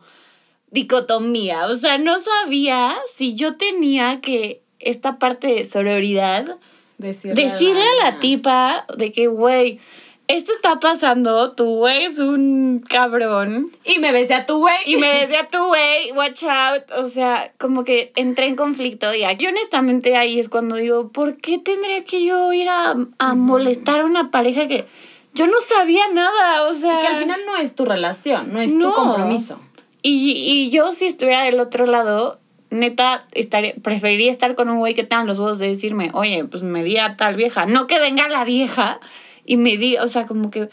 dicotomía. 0.70 1.68
O 1.68 1.76
sea, 1.76 1.96
no 1.96 2.18
sabía 2.18 2.94
si 3.16 3.34
yo 3.34 3.56
tenía 3.56 4.20
que 4.20 4.65
esta 4.80 5.18
parte 5.18 5.48
de 5.48 5.64
sororidad 5.64 6.58
Decirle, 6.98 7.42
decirle 7.42 7.82
a 8.00 8.04
la 8.04 8.18
tipa 8.20 8.86
de 8.96 9.12
que, 9.12 9.26
güey, 9.26 9.80
esto 10.28 10.52
está 10.52 10.80
pasando, 10.80 11.52
tu 11.52 11.64
güey 11.76 12.04
es 12.04 12.18
un 12.18 12.82
cabrón. 12.88 13.70
Y 13.84 13.98
me 14.00 14.10
besé 14.12 14.34
a 14.34 14.44
tu 14.46 14.58
güey. 14.58 14.74
Y 14.86 14.96
me 14.96 15.06
decía 15.20 15.48
tú, 15.50 15.58
güey, 15.66 16.10
watch 16.12 16.42
out. 16.42 16.82
O 16.98 17.08
sea, 17.08 17.52
como 17.58 17.84
que 17.84 18.12
entré 18.16 18.46
en 18.46 18.56
conflicto. 18.56 19.14
Y 19.14 19.22
aquí, 19.24 19.46
honestamente, 19.46 20.16
ahí 20.16 20.40
es 20.40 20.48
cuando 20.48 20.76
digo, 20.76 21.10
¿por 21.10 21.36
qué 21.36 21.58
tendría 21.58 22.04
que 22.04 22.24
yo 22.24 22.52
ir 22.52 22.68
a, 22.68 22.96
a 23.18 23.34
molestar 23.34 24.00
a 24.00 24.04
una 24.04 24.30
pareja 24.32 24.66
que 24.66 24.86
yo 25.34 25.46
no 25.46 25.60
sabía 25.60 26.08
nada? 26.08 26.64
O 26.64 26.74
sea. 26.74 26.98
que 27.00 27.06
al 27.06 27.18
final 27.18 27.40
no 27.46 27.58
es 27.58 27.74
tu 27.76 27.84
relación, 27.84 28.52
no 28.52 28.60
es 28.60 28.72
No. 28.72 28.88
tu 28.88 28.94
compromiso. 28.96 29.60
Y, 30.02 30.32
y 30.34 30.70
yo, 30.70 30.92
si 30.92 31.04
estuviera 31.06 31.42
del 31.42 31.60
otro 31.60 31.86
lado, 31.86 32.40
neta, 32.70 33.24
estaría, 33.34 33.74
preferiría 33.82 34.30
estar 34.30 34.54
con 34.54 34.68
un 34.68 34.78
güey 34.78 34.94
que 34.94 35.04
tenga 35.04 35.24
los 35.24 35.38
huevos 35.38 35.58
de 35.58 35.68
decirme, 35.68 36.10
oye, 36.14 36.44
pues 36.44 36.62
me 36.62 36.82
di 36.82 36.98
a 36.98 37.16
tal 37.16 37.36
vieja. 37.36 37.66
No 37.66 37.86
que 37.86 37.98
venga 37.98 38.28
la 38.28 38.44
vieja 38.44 39.00
y 39.44 39.56
me 39.56 39.76
di, 39.76 39.96
o 39.96 40.08
sea, 40.08 40.26
como 40.26 40.50
que. 40.50 40.68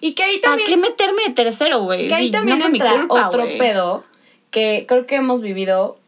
Y 0.00 0.14
que 0.14 0.22
ahí 0.22 0.38
¿Para 0.38 0.56
también 0.56 0.68
qué 0.68 0.88
meterme 0.88 1.22
de 1.26 1.34
tercero, 1.34 1.80
güey? 1.80 2.08
Que 2.08 2.14
ahí 2.14 2.26
Sí, 2.26 2.32
también 2.32 2.58
no 2.58 2.64
fue 2.64 2.72
mi 2.72 2.78
entra 2.78 3.06
culpa, 3.06 3.28
otro 3.28 3.46
pedo 3.58 4.02
que 4.50 4.84
creo 4.88 5.06
que 5.06 5.16
hemos 5.16 5.42
vivido. 5.42 5.98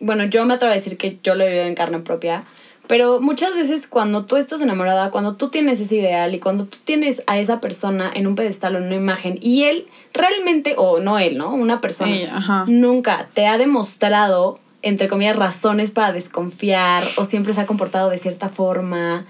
Bueno, 0.00 0.24
yo 0.24 0.44
me 0.44 0.54
atrevo 0.54 0.72
a 0.72 0.76
decir 0.76 0.96
que 0.96 1.18
yo 1.22 1.34
lo 1.34 1.44
he 1.44 1.48
vivido 1.48 1.64
en 1.64 1.74
carne 1.74 1.98
propia. 2.00 2.44
Pero 2.88 3.20
muchas 3.20 3.54
veces 3.54 3.86
cuando 3.86 4.24
tú 4.24 4.36
estás 4.36 4.60
enamorada, 4.62 5.10
cuando 5.10 5.36
tú 5.36 5.50
tienes 5.50 5.78
ese 5.78 5.96
ideal 5.96 6.34
y 6.34 6.40
cuando 6.40 6.64
tú 6.64 6.78
tienes 6.82 7.22
a 7.26 7.38
esa 7.38 7.60
persona 7.60 8.10
en 8.12 8.26
un 8.26 8.34
pedestal 8.34 8.74
o 8.74 8.78
en 8.78 8.86
una 8.86 8.96
imagen 8.96 9.38
y 9.42 9.64
él 9.64 9.86
realmente, 10.14 10.74
o 10.78 10.98
no 10.98 11.18
él, 11.18 11.36
¿no? 11.36 11.52
Una 11.52 11.80
persona 11.80 12.10
Sí, 12.10 12.26
nunca 12.66 13.28
te 13.34 13.46
ha 13.46 13.58
demostrado, 13.58 14.58
entre 14.80 15.06
comillas, 15.06 15.36
razones 15.36 15.90
para 15.90 16.12
desconfiar 16.12 17.04
o 17.16 17.26
siempre 17.26 17.52
se 17.52 17.60
ha 17.60 17.66
comportado 17.66 18.08
de 18.08 18.18
cierta 18.18 18.48
forma. 18.48 19.26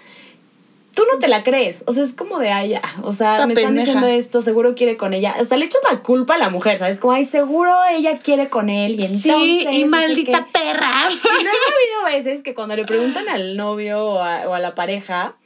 Tú 0.98 1.04
no 1.12 1.20
te 1.20 1.28
la 1.28 1.44
crees, 1.44 1.84
o 1.86 1.92
sea, 1.92 2.02
es 2.02 2.12
como 2.12 2.40
de, 2.40 2.50
ay, 2.50 2.70
ya, 2.70 2.82
o 3.04 3.12
sea, 3.12 3.34
Esta 3.34 3.46
me 3.46 3.52
están 3.52 3.66
pendeja. 3.68 3.84
diciendo 3.86 4.08
esto, 4.08 4.42
seguro 4.42 4.74
quiere 4.74 4.96
con 4.96 5.14
ella. 5.14 5.32
Hasta 5.38 5.56
le 5.56 5.66
echas 5.66 5.80
la 5.88 6.00
culpa 6.00 6.34
a 6.34 6.38
la 6.38 6.50
mujer, 6.50 6.76
¿sabes? 6.80 6.98
Como, 6.98 7.12
ay, 7.12 7.24
seguro 7.24 7.72
ella 7.92 8.18
quiere 8.18 8.48
con 8.50 8.68
él 8.68 8.98
y 8.98 9.04
entonces... 9.04 9.30
Sí, 9.32 9.68
y 9.70 9.84
maldita 9.84 10.48
perra. 10.52 11.08
Y 11.08 11.14
luego 11.44 11.58
ha 11.68 12.02
habido 12.02 12.16
veces 12.16 12.42
que 12.42 12.52
cuando 12.52 12.74
le 12.74 12.84
preguntan 12.84 13.28
al 13.28 13.56
novio 13.56 14.04
o 14.04 14.18
a, 14.18 14.48
o 14.48 14.54
a 14.54 14.58
la 14.58 14.74
pareja, 14.74 15.36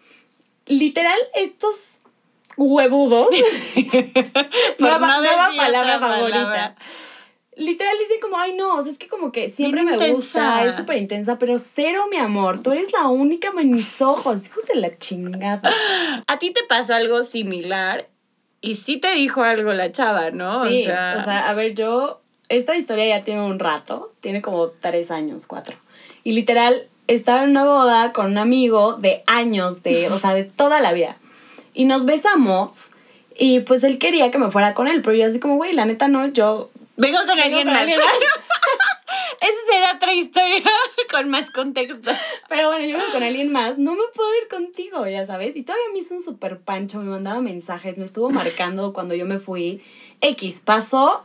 literal, 0.65 1.19
estos 1.35 1.77
huevudos, 2.57 3.29
nueva, 4.79 5.07
no 5.07 5.21
nueva 5.21 5.51
palabra 5.55 5.99
favorita. 5.99 6.39
palabra. 6.39 6.77
Literal 7.55 7.95
dicen 7.99 8.17
como, 8.23 8.39
ay 8.39 8.55
no, 8.55 8.77
o 8.77 8.83
sea, 8.83 8.91
es 8.91 8.99
que 8.99 9.09
como 9.09 9.31
que 9.31 9.51
siempre 9.51 9.83
Bien 9.83 9.87
me 9.87 9.93
intensa. 9.93 10.15
gusta, 10.15 10.65
es 10.65 10.75
súper 10.75 10.97
intensa, 10.97 11.39
pero 11.39 11.59
cero, 11.59 12.05
mi 12.11 12.17
amor, 12.17 12.63
tú 12.63 12.73
eres 12.73 12.93
la 12.93 13.09
única 13.09 13.53
en 13.59 13.71
mis 13.71 14.01
ojos, 14.01 14.47
hijos 14.47 14.67
de 14.73 14.81
la 14.81 14.97
chingada. 14.97 15.61
A 16.27 16.39
ti 16.39 16.51
te 16.51 16.63
pasó 16.67 16.95
algo 16.95 17.25
similar 17.25 18.07
y 18.63 18.77
sí 18.77 18.97
te 18.97 19.13
dijo 19.15 19.43
algo 19.43 19.73
la 19.75 19.93
chava, 19.93 20.31
¿no? 20.31 20.67
Sí, 20.67 20.83
o 20.83 21.21
sea, 21.21 21.49
a 21.51 21.53
ver, 21.53 21.75
yo 21.75 22.23
esta 22.49 22.75
historia 22.75 23.07
ya 23.07 23.23
tiene 23.25 23.43
un 23.43 23.59
rato, 23.59 24.13
tiene 24.21 24.41
como 24.41 24.69
tres 24.69 25.11
años, 25.11 25.45
cuatro. 25.47 25.77
Y 26.25 26.33
literal, 26.33 26.89
estaba 27.07 27.43
en 27.43 27.51
una 27.51 27.65
boda 27.65 28.13
con 28.13 28.27
un 28.27 28.39
amigo 28.39 28.95
de 28.95 29.25
años, 29.27 29.83
de, 29.83 30.09
o 30.09 30.19
sea, 30.19 30.33
de 30.33 30.45
toda 30.45 30.81
la 30.81 30.93
vida. 30.95 31.17
Y 31.75 31.85
nos 31.85 32.07
besamos 32.07 32.91
y 33.39 33.61
pues 33.61 33.85
él 33.85 33.99
quería 33.99 34.31
que 34.31 34.39
me 34.39 34.51
fuera 34.51 34.73
con 34.73 34.89
él, 34.89 35.03
pero 35.03 35.17
yo 35.17 35.27
así 35.27 35.39
como, 35.39 35.57
güey, 35.57 35.75
la 35.75 35.85
neta 35.85 36.09
no, 36.09 36.27
yo... 36.29 36.71
Vengo 36.97 37.19
con 37.19 37.29
vengo 37.29 37.43
alguien 37.43 37.65
con 37.65 37.73
más. 37.73 37.83
alguien 37.83 37.99
más. 37.99 38.15
Esa 39.41 39.73
será 39.73 39.97
otra 39.97 40.13
historia 40.15 40.63
con 41.11 41.29
más 41.29 41.51
contexto. 41.51 42.11
Pero 42.49 42.69
bueno, 42.69 42.85
yo 42.85 42.99
vengo 42.99 43.13
con 43.13 43.23
alguien 43.23 43.51
más, 43.51 43.79
no 43.79 43.93
me 43.93 44.03
puedo 44.15 44.31
ir 44.41 44.49
contigo, 44.49 45.07
ya 45.07 45.27
sabes. 45.27 45.57
Y 45.57 45.63
todavía 45.63 45.87
me 45.93 45.99
hizo 45.99 46.15
un 46.15 46.21
super 46.21 46.59
pancho, 46.59 46.99
me 46.99 47.11
mandaba 47.11 47.41
mensajes, 47.41 47.99
me 47.99 48.05
estuvo 48.05 48.31
marcando 48.31 48.93
cuando 48.93 49.15
yo 49.15 49.27
me 49.27 49.39
fui. 49.39 49.83
X 50.21 50.61
pasó 50.65 51.25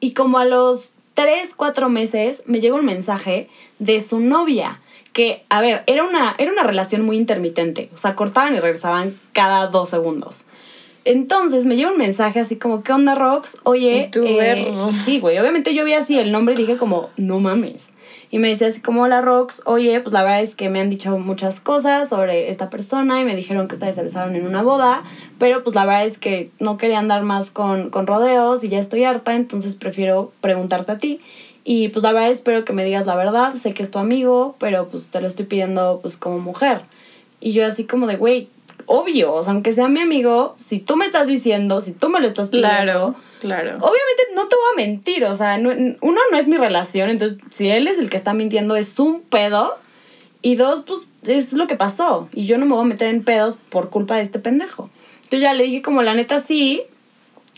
y 0.00 0.12
como 0.12 0.38
a 0.38 0.44
los 0.44 0.90
3, 1.14 1.52
4 1.56 1.88
meses 1.88 2.42
me 2.44 2.60
llegó 2.60 2.76
un 2.76 2.84
mensaje 2.84 3.48
de 3.78 4.00
su 4.00 4.20
novia. 4.20 4.80
Que, 5.12 5.44
a 5.48 5.60
ver, 5.60 5.84
era 5.86 6.02
una, 6.02 6.34
era 6.38 6.50
una 6.50 6.64
relación 6.64 7.02
muy 7.02 7.16
intermitente. 7.16 7.88
O 7.94 7.96
sea, 7.96 8.16
cortaban 8.16 8.56
y 8.56 8.60
regresaban 8.60 9.18
cada 9.32 9.68
dos 9.68 9.90
segundos. 9.90 10.44
Entonces 11.04 11.66
me 11.66 11.76
llega 11.76 11.90
un 11.90 11.98
mensaje 11.98 12.40
así 12.40 12.56
como, 12.56 12.82
¿qué 12.82 12.92
onda, 12.92 13.14
Rox? 13.14 13.58
Oye, 13.62 14.06
Y 14.08 14.10
tú, 14.10 14.24
eh, 14.24 14.72
sí, 15.04 15.20
güey. 15.20 15.38
Obviamente 15.38 15.74
yo 15.74 15.84
vi 15.84 15.92
así 15.92 16.18
el 16.18 16.32
nombre 16.32 16.54
y 16.54 16.58
dije 16.58 16.76
como, 16.76 17.10
no 17.16 17.40
mames. 17.40 17.88
Y 18.30 18.38
me 18.38 18.48
decía 18.48 18.66
así 18.66 18.80
como, 18.80 19.02
hola, 19.02 19.20
Rox. 19.20 19.62
Oye, 19.64 20.00
pues 20.00 20.12
la 20.12 20.22
verdad 20.22 20.42
es 20.42 20.56
que 20.56 20.68
me 20.68 20.80
han 20.80 20.90
dicho 20.90 21.16
muchas 21.18 21.60
cosas 21.60 22.08
sobre 22.08 22.50
esta 22.50 22.68
persona 22.68 23.20
y 23.20 23.24
me 23.24 23.36
dijeron 23.36 23.68
que 23.68 23.74
ustedes 23.74 23.94
se 23.94 24.02
besaron 24.02 24.34
en 24.34 24.46
una 24.46 24.62
boda. 24.62 25.02
Pero 25.38 25.62
pues 25.62 25.76
la 25.76 25.84
verdad 25.84 26.04
es 26.06 26.18
que 26.18 26.50
no 26.58 26.76
quería 26.76 26.98
andar 26.98 27.22
más 27.22 27.50
con, 27.50 27.90
con 27.90 28.06
rodeos 28.06 28.64
y 28.64 28.68
ya 28.70 28.80
estoy 28.80 29.04
harta, 29.04 29.36
entonces 29.36 29.76
prefiero 29.76 30.32
preguntarte 30.40 30.90
a 30.90 30.98
ti. 30.98 31.20
Y 31.64 31.88
pues 31.90 32.02
la 32.02 32.12
verdad 32.12 32.30
espero 32.30 32.64
que 32.64 32.72
me 32.72 32.84
digas 32.84 33.06
la 33.06 33.14
verdad. 33.14 33.54
Sé 33.54 33.72
que 33.72 33.82
es 33.82 33.90
tu 33.90 33.98
amigo, 33.98 34.56
pero 34.58 34.88
pues 34.88 35.08
te 35.08 35.20
lo 35.20 35.28
estoy 35.28 35.44
pidiendo 35.44 36.00
pues 36.02 36.16
como 36.16 36.38
mujer. 36.38 36.80
Y 37.40 37.52
yo 37.52 37.64
así 37.64 37.84
como 37.84 38.06
de, 38.06 38.16
güey, 38.16 38.48
obvio, 38.86 39.32
o 39.34 39.42
sea, 39.44 39.52
aunque 39.52 39.72
sea 39.72 39.88
mi 39.88 40.00
amigo, 40.00 40.54
si 40.56 40.78
tú 40.78 40.96
me 40.96 41.06
estás 41.06 41.26
diciendo, 41.26 41.80
si 41.80 41.92
tú 41.92 42.08
me 42.08 42.20
lo 42.20 42.26
estás 42.26 42.48
pidiendo, 42.50 42.70
Claro, 42.70 43.14
claro. 43.40 43.70
obviamente 43.76 44.22
no 44.34 44.48
te 44.48 44.56
voy 44.56 44.64
a 44.72 44.76
mentir, 44.76 45.24
o 45.24 45.34
sea, 45.34 45.58
no- 45.58 45.70
uno 45.70 46.20
no 46.30 46.38
es 46.38 46.46
mi 46.48 46.56
relación, 46.56 47.10
entonces 47.10 47.38
si 47.50 47.68
él 47.68 47.86
es 47.88 47.98
el 47.98 48.10
que 48.10 48.16
está 48.16 48.34
mintiendo 48.34 48.76
es 48.76 48.98
un 48.98 49.20
pedo, 49.22 49.74
y 50.42 50.56
dos, 50.56 50.82
pues 50.86 51.08
es 51.26 51.52
lo 51.52 51.66
que 51.66 51.74
pasó, 51.76 52.28
y 52.34 52.44
yo 52.46 52.58
no 52.58 52.66
me 52.66 52.74
voy 52.74 52.82
a 52.84 52.88
meter 52.88 53.08
en 53.08 53.24
pedos 53.24 53.56
por 53.70 53.88
culpa 53.90 54.16
de 54.16 54.22
este 54.22 54.38
pendejo. 54.38 54.90
Entonces 55.16 55.40
ya 55.40 55.54
le 55.54 55.64
dije 55.64 55.80
como 55.80 56.02
la 56.02 56.12
neta 56.14 56.38
sí, 56.40 56.82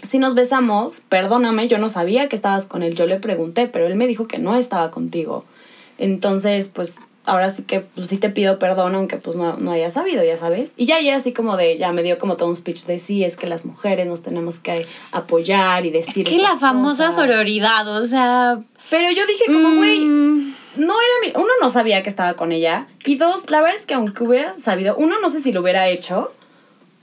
si 0.08 0.18
nos 0.18 0.34
besamos, 0.36 0.94
perdóname, 1.08 1.66
yo 1.68 1.78
no 1.78 1.88
sabía 1.88 2.28
que 2.28 2.36
estabas 2.36 2.66
con 2.66 2.82
él, 2.84 2.94
yo 2.94 3.06
le 3.06 3.16
pregunté, 3.18 3.66
pero 3.66 3.86
él 3.86 3.96
me 3.96 4.06
dijo 4.06 4.28
que 4.28 4.38
no 4.38 4.54
estaba 4.54 4.90
contigo. 4.92 5.44
Entonces, 5.98 6.68
pues 6.68 6.96
ahora 7.26 7.50
sí 7.50 7.62
que 7.64 7.80
pues 7.80 8.06
sí 8.06 8.16
te 8.16 8.30
pido 8.30 8.58
perdón, 8.58 8.94
aunque 8.94 9.16
pues 9.16 9.36
no, 9.36 9.56
no 9.56 9.72
haya 9.72 9.90
sabido, 9.90 10.24
ya 10.24 10.36
sabes. 10.36 10.72
Y 10.76 10.86
ya, 10.86 11.00
ya 11.00 11.16
así 11.16 11.32
como 11.32 11.56
de, 11.56 11.76
ya 11.76 11.92
me 11.92 12.02
dio 12.02 12.18
como 12.18 12.36
todo 12.36 12.48
un 12.48 12.56
speech 12.56 12.84
de 12.84 12.98
sí, 12.98 13.24
es 13.24 13.36
que 13.36 13.46
las 13.46 13.66
mujeres 13.66 14.06
nos 14.06 14.22
tenemos 14.22 14.58
que 14.58 14.86
apoyar 15.12 15.84
y 15.84 15.90
decir. 15.90 16.28
Es 16.28 16.34
que 16.34 16.42
la 16.42 16.56
famosa 16.56 17.08
cosas. 17.08 17.26
sororidad, 17.26 17.86
o 17.88 18.04
sea... 18.04 18.58
Pero 18.88 19.10
yo 19.10 19.26
dije 19.26 19.44
como, 19.46 19.76
güey, 19.76 20.00
mm, 20.00 20.54
no 20.78 20.94
era 20.94 21.14
mi... 21.22 21.32
Uno, 21.34 21.50
no 21.60 21.70
sabía 21.70 22.02
que 22.02 22.08
estaba 22.08 22.34
con 22.34 22.52
ella. 22.52 22.86
Y 23.04 23.16
dos, 23.16 23.50
la 23.50 23.60
verdad 23.60 23.76
es 23.78 23.84
que 23.84 23.94
aunque 23.94 24.22
hubiera 24.22 24.54
sabido, 24.58 24.94
uno, 24.96 25.16
no 25.20 25.28
sé 25.28 25.42
si 25.42 25.50
lo 25.50 25.60
hubiera 25.60 25.88
hecho, 25.88 26.32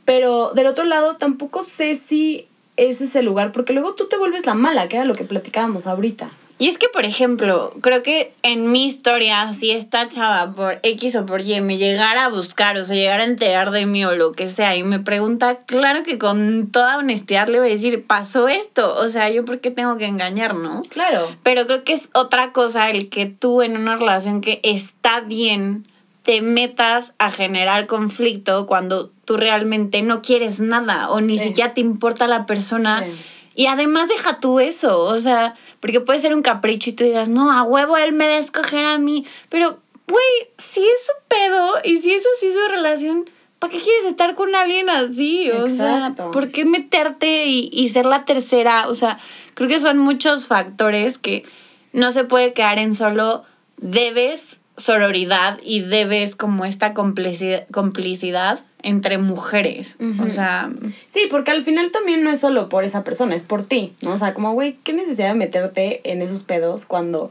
pero 0.06 0.51
del 0.53 0.68
otro 0.68 0.86
lado 0.86 1.18
tampoco 1.18 1.62
sé 1.62 2.00
si 2.08 2.48
ese 2.77 3.03
es 3.03 3.15
el 3.15 3.25
lugar, 3.25 3.51
porque 3.51 3.74
luego 3.74 3.94
tú 3.94 4.08
te 4.08 4.18
vuelves 4.18 4.46
la 4.46 4.53
mala, 4.53 4.88
que 4.88 4.96
era 4.96 5.06
lo 5.06 5.15
que 5.15 5.25
platicábamos 5.25 5.86
ahorita. 5.88 6.30
Y 6.63 6.70
es 6.70 6.77
que, 6.77 6.88
por 6.88 7.03
ejemplo, 7.03 7.74
creo 7.82 8.03
que 8.03 8.32
en 8.41 8.72
mi 8.72 8.86
historia, 8.86 9.51
si 9.51 9.72
esta 9.72 10.08
chava 10.08 10.53
por 10.55 10.79
X 10.82 11.13
o 11.17 11.25
por 11.25 11.41
Y 11.41 11.60
me 11.60 11.77
llegara 11.77 12.24
a 12.24 12.29
buscar 12.29 12.77
o 12.77 12.86
se 12.86 12.96
llegara 12.96 13.24
a 13.24 13.25
enterar 13.25 13.72
de 13.72 13.86
mí 13.86 14.05
o 14.05 14.15
lo 14.15 14.32
que 14.32 14.48
sea 14.48 14.74
y 14.77 14.84
me 14.84 15.00
pregunta, 15.00 15.58
claro 15.65 16.03
que 16.03 16.17
con 16.17 16.72
toda 16.72 17.00
honestidad 17.00 17.50
le 17.50 17.60
voy 17.60 17.67
a 17.67 17.72
decir, 17.72 18.05
pasó 18.08 18.48
esto. 18.48 18.96
O 18.96 19.10
sea, 19.10 19.29
yo 19.29 19.43
por 19.43 19.60
qué 19.60 19.72
tengo 19.72 19.98
que 19.98 20.05
engañar, 20.05 20.55
¿no? 20.55 20.84
Claro. 20.84 21.36
Pero 21.43 21.67
creo 21.67 21.84
que 21.84 21.91
es 21.91 22.08
otra 22.13 22.53
cosa 22.53 22.89
el 22.89 23.10
que 23.10 23.25
tú 23.25 23.62
en 23.62 23.75
una 23.75 23.98
relación 23.98 24.39
que 24.39 24.62
está 24.63 25.20
bien 25.20 25.86
te 26.22 26.41
metas 26.41 27.13
a 27.17 27.29
generar 27.29 27.88
conflicto 27.88 28.67
cuando 28.67 29.12
tú 29.25 29.36
realmente 29.36 30.01
no 30.01 30.22
quieres 30.22 30.62
nada 30.62 31.10
o 31.10 31.20
ni 31.20 31.39
Sí. 31.39 31.50
siquiera 31.50 31.74
te 31.74 31.82
importa 31.82 32.27
la 32.27 32.46
persona. 32.46 33.03
Sí. 33.05 33.12
Y 33.56 33.68
además 33.68 34.10
deja 34.10 34.40
tú 34.40 34.60
eso, 34.60 35.00
o 35.00 35.20
sea, 35.20 35.56
porque 35.80 36.00
puede 36.00 36.20
ser 36.20 36.34
un 36.34 36.42
capricho 36.42 36.90
y 36.90 36.94
tú 36.94 37.04
digas, 37.04 37.30
no, 37.30 37.52
a 37.52 37.64
huevo 37.64 37.98
él 37.98 38.14
me 38.14 38.28
da 38.28 38.34
a 38.36 38.40
escoger 38.40 38.86
a 38.86 38.98
mí. 38.98 39.26
Pero, 39.50 39.80
güey, 40.08 40.52
si 40.58 40.82
es 40.82 41.06
su 41.06 41.12
pedo 41.28 41.74
y 41.84 42.02
si 42.02 42.14
es 42.14 42.24
así 42.38 42.52
su 42.52 42.60
relación, 42.72 43.30
¿para 43.60 43.72
qué 43.72 43.80
quieres 43.80 44.06
estar 44.06 44.36
con 44.36 44.56
alguien 44.56 44.90
así? 44.90 45.52
O 45.52 45.68
Exacto. 45.68 46.24
sea, 46.24 46.32
¿por 46.32 46.52
qué 46.52 46.66
meterte 46.66 47.46
y, 47.46 47.70
y 47.72 47.90
ser 47.90 48.06
la 48.06 48.26
tercera? 48.26 48.88
O 48.88 48.96
sea, 48.96 49.20
creo 49.54 49.70
que 49.70 49.80
son 49.80 50.00
muchos 50.00 50.48
factores 50.48 51.18
que 51.18 51.46
no 51.92 52.12
se 52.12 52.24
puede 52.24 52.54
quedar 52.54 52.80
en 52.80 52.96
solo 52.96 53.44
debes 53.78 54.60
sororidad 54.78 55.60
y 55.64 55.82
debes 55.82 56.36
como 56.36 56.66
esta 56.66 56.94
complicidad, 56.94 57.68
complicidad 57.70 58.60
entre 58.84 59.18
mujeres. 59.18 59.96
O 60.25 60.30
sea, 60.30 60.70
Sí, 61.13 61.22
porque 61.32 61.52
al 61.52 61.63
final 61.63 61.90
también 61.92 62.24
no 62.24 62.30
es 62.30 62.40
solo 62.40 62.70
por 62.70 62.84
esa 62.84 63.04
persona, 63.04 63.34
es 63.36 63.44
por 63.44 63.66
ti, 63.66 63.94
¿no? 64.02 64.13
O 64.13 64.18
sea, 64.18 64.34
como, 64.34 64.54
güey, 64.54 64.78
¿qué 64.84 64.94
necesidad 64.94 65.30
de 65.30 65.34
meterte 65.36 66.02
en 66.12 66.22
esos 66.22 66.44
pedos 66.44 66.86
cuando 66.86 67.30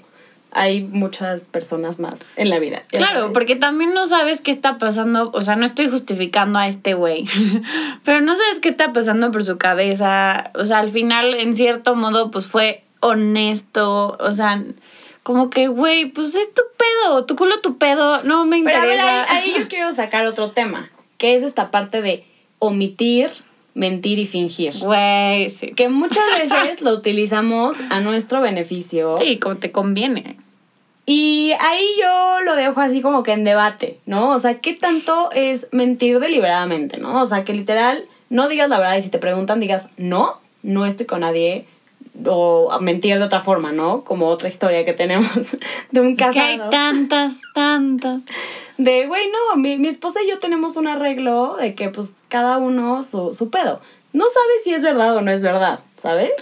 hay 0.55 0.83
muchas 0.83 1.45
personas 1.45 1.99
más 1.99 2.15
en 2.37 2.51
la 2.51 2.59
vida? 2.59 2.83
Claro, 2.89 3.21
sabes. 3.21 3.33
porque 3.33 3.57
también 3.57 3.95
no 3.95 4.07
sabes 4.07 4.41
qué 4.41 4.51
está 4.51 4.79
pasando, 4.79 5.31
o 5.33 5.43
sea, 5.43 5.57
no 5.57 5.65
estoy 5.65 5.89
justificando 5.89 6.59
a 6.59 6.69
este 6.69 6.95
güey, 6.95 7.27
pero 8.05 8.21
no 8.21 8.35
sabes 8.37 8.61
qué 8.61 8.69
está 8.71 8.93
pasando 8.93 9.31
por 9.31 9.45
su 9.45 9.57
cabeza, 9.59 10.51
o 10.55 10.65
sea, 10.65 10.79
al 10.81 10.89
final, 10.89 11.35
en 11.35 11.55
cierto 11.55 11.95
modo, 11.95 12.31
pues 12.31 12.47
fue 12.47 12.83
honesto, 13.01 14.17
o 14.21 14.33
sea, 14.33 14.63
como 15.23 15.51
que, 15.51 15.69
güey, 15.69 16.07
pues 16.07 16.35
es 16.35 16.53
tu 16.53 16.63
pedo, 16.77 17.25
tu 17.25 17.37
culo, 17.37 17.61
tu 17.61 17.79
pedo, 17.79 18.23
no 18.25 18.45
me 18.45 18.63
Pero 18.63 18.77
interesa. 18.77 19.03
a 19.03 19.17
ver, 19.17 19.27
ahí, 19.31 19.51
ahí 19.53 19.61
yo 19.61 19.69
quiero 19.69 19.93
sacar 19.93 20.27
otro 20.27 20.51
tema, 20.51 20.91
que 21.23 21.37
es 21.37 21.45
esta 21.45 21.71
parte 21.71 22.03
de 22.03 22.25
omitir, 22.59 23.31
mentir 23.75 24.19
y 24.19 24.27
fingir. 24.27 24.75
Güey, 24.77 25.49
sí. 25.51 25.69
Que 25.69 25.89
muchas 25.89 26.25
veces 26.51 26.81
lo 26.81 26.91
utilizamos 26.91 27.77
a 27.91 28.01
nuestro 28.01 28.41
beneficio. 28.41 29.17
Sí, 29.17 29.39
como 29.39 29.57
te 29.57 29.71
conviene. 29.71 30.37
Y 31.07 31.53
ahí 31.61 31.87
yo 32.01 32.41
lo 32.45 32.57
dejo 32.57 32.81
así 32.81 33.03
como 33.03 33.23
que 33.23 33.35
en 33.35 33.45
debate, 33.45 34.01
¿no? 34.05 34.31
O 34.31 34.41
sea, 34.41 34.59
¿qué 34.59 34.75
tanto 34.75 35.31
es 35.33 35.69
mentir 35.71 36.19
deliberadamente, 36.19 36.99
¿no? 36.99 37.23
O 37.23 37.27
sea, 37.27 37.45
que 37.45 37.55
literal 37.55 38.03
no 38.29 38.49
digas 38.49 38.69
la 38.69 38.81
verdad 38.81 38.97
y 38.97 39.03
si 39.03 39.11
te 39.11 39.21
preguntan 39.21 39.61
digas, 39.61 39.91
no, 39.97 40.41
no 40.65 40.87
estoy 40.87 41.07
con 41.07 41.21
nadie. 41.21 41.67
O 42.27 42.71
mentir 42.81 43.19
de 43.19 43.25
otra 43.25 43.41
forma, 43.41 43.73
¿no? 43.73 44.05
Como 44.05 44.29
otra 44.29 44.49
historia 44.49 44.85
que 44.85 44.93
tenemos 44.93 45.27
de 45.91 46.01
un 46.01 46.09
Es 46.19 46.31
que 46.31 46.41
hay 46.41 46.57
casado. 46.59 46.71
tantas, 46.71 47.41
tantas. 47.55 48.23
De, 48.79 49.07
güey, 49.07 49.25
no, 49.31 49.57
mi, 49.57 49.79
mi 49.79 49.89
esposa 49.89 50.21
y 50.23 50.29
yo 50.29 50.39
tenemos 50.39 50.77
un 50.77 50.89
arreglo 50.89 51.57
de 51.57 51.75
que 51.75 51.89
pues 51.89 52.13
cada 52.29 52.59
uno 52.59 53.03
su, 53.03 53.33
su 53.33 53.51
pedo. 53.51 53.81
No 54.13 54.25
sabes 54.25 54.63
si 54.65 54.75
es 54.75 54.83
verdad 54.83 55.17
o 55.17 55.23
no 55.23 55.31
es 55.31 55.43
verdad, 55.43 55.81
¿sabes? 55.97 56.33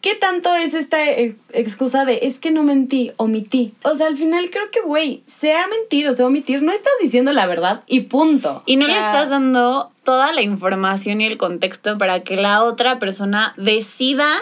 ¿Qué 0.00 0.14
tanto 0.14 0.54
es 0.54 0.74
esta 0.74 1.10
ex- 1.10 1.36
excusa 1.52 2.04
de 2.04 2.20
es 2.22 2.38
que 2.38 2.50
no 2.52 2.62
mentí, 2.62 3.10
omití? 3.16 3.74
O 3.82 3.94
sea, 3.96 4.06
al 4.06 4.16
final 4.16 4.48
creo 4.50 4.70
que, 4.70 4.80
güey, 4.80 5.22
sea 5.40 5.66
mentir 5.66 6.08
o 6.08 6.12
sea 6.14 6.24
omitir, 6.26 6.62
no 6.62 6.72
estás 6.72 6.92
diciendo 7.02 7.32
la 7.32 7.46
verdad 7.46 7.82
y 7.86 8.00
punto. 8.02 8.62
Y 8.64 8.76
no 8.76 8.84
O 8.86 8.88
le 8.88 8.94
estás 8.94 9.28
dando 9.28 9.90
toda 10.04 10.32
la 10.32 10.40
información 10.40 11.20
y 11.20 11.26
el 11.26 11.36
contexto 11.36 11.98
para 11.98 12.20
que 12.20 12.36
la 12.36 12.62
otra 12.64 12.98
persona 12.98 13.54
decida 13.56 14.36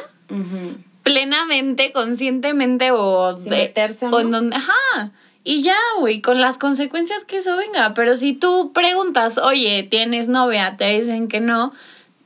plenamente, 1.03 1.93
conscientemente 1.93 2.91
o 2.91 3.35
de 3.35 3.51
meterse 3.51 4.07
o 4.07 4.21
en 4.21 4.31
donde, 4.31 4.57
ajá. 4.57 5.13
Y 5.45 5.63
ya, 5.63 5.79
güey, 6.01 6.21
con 6.21 6.41
las 6.41 6.59
consecuencias 6.59 7.25
que 7.25 7.37
eso 7.37 7.57
venga. 7.57 7.95
Pero 7.95 8.17
si 8.17 8.33
tú 8.33 8.73
preguntas, 8.73 9.39
oye, 9.39 9.85
¿tienes 9.85 10.27
novia? 10.27 10.77
Te 10.77 10.87
dicen 10.89 11.29
que 11.29 11.39
no, 11.39 11.73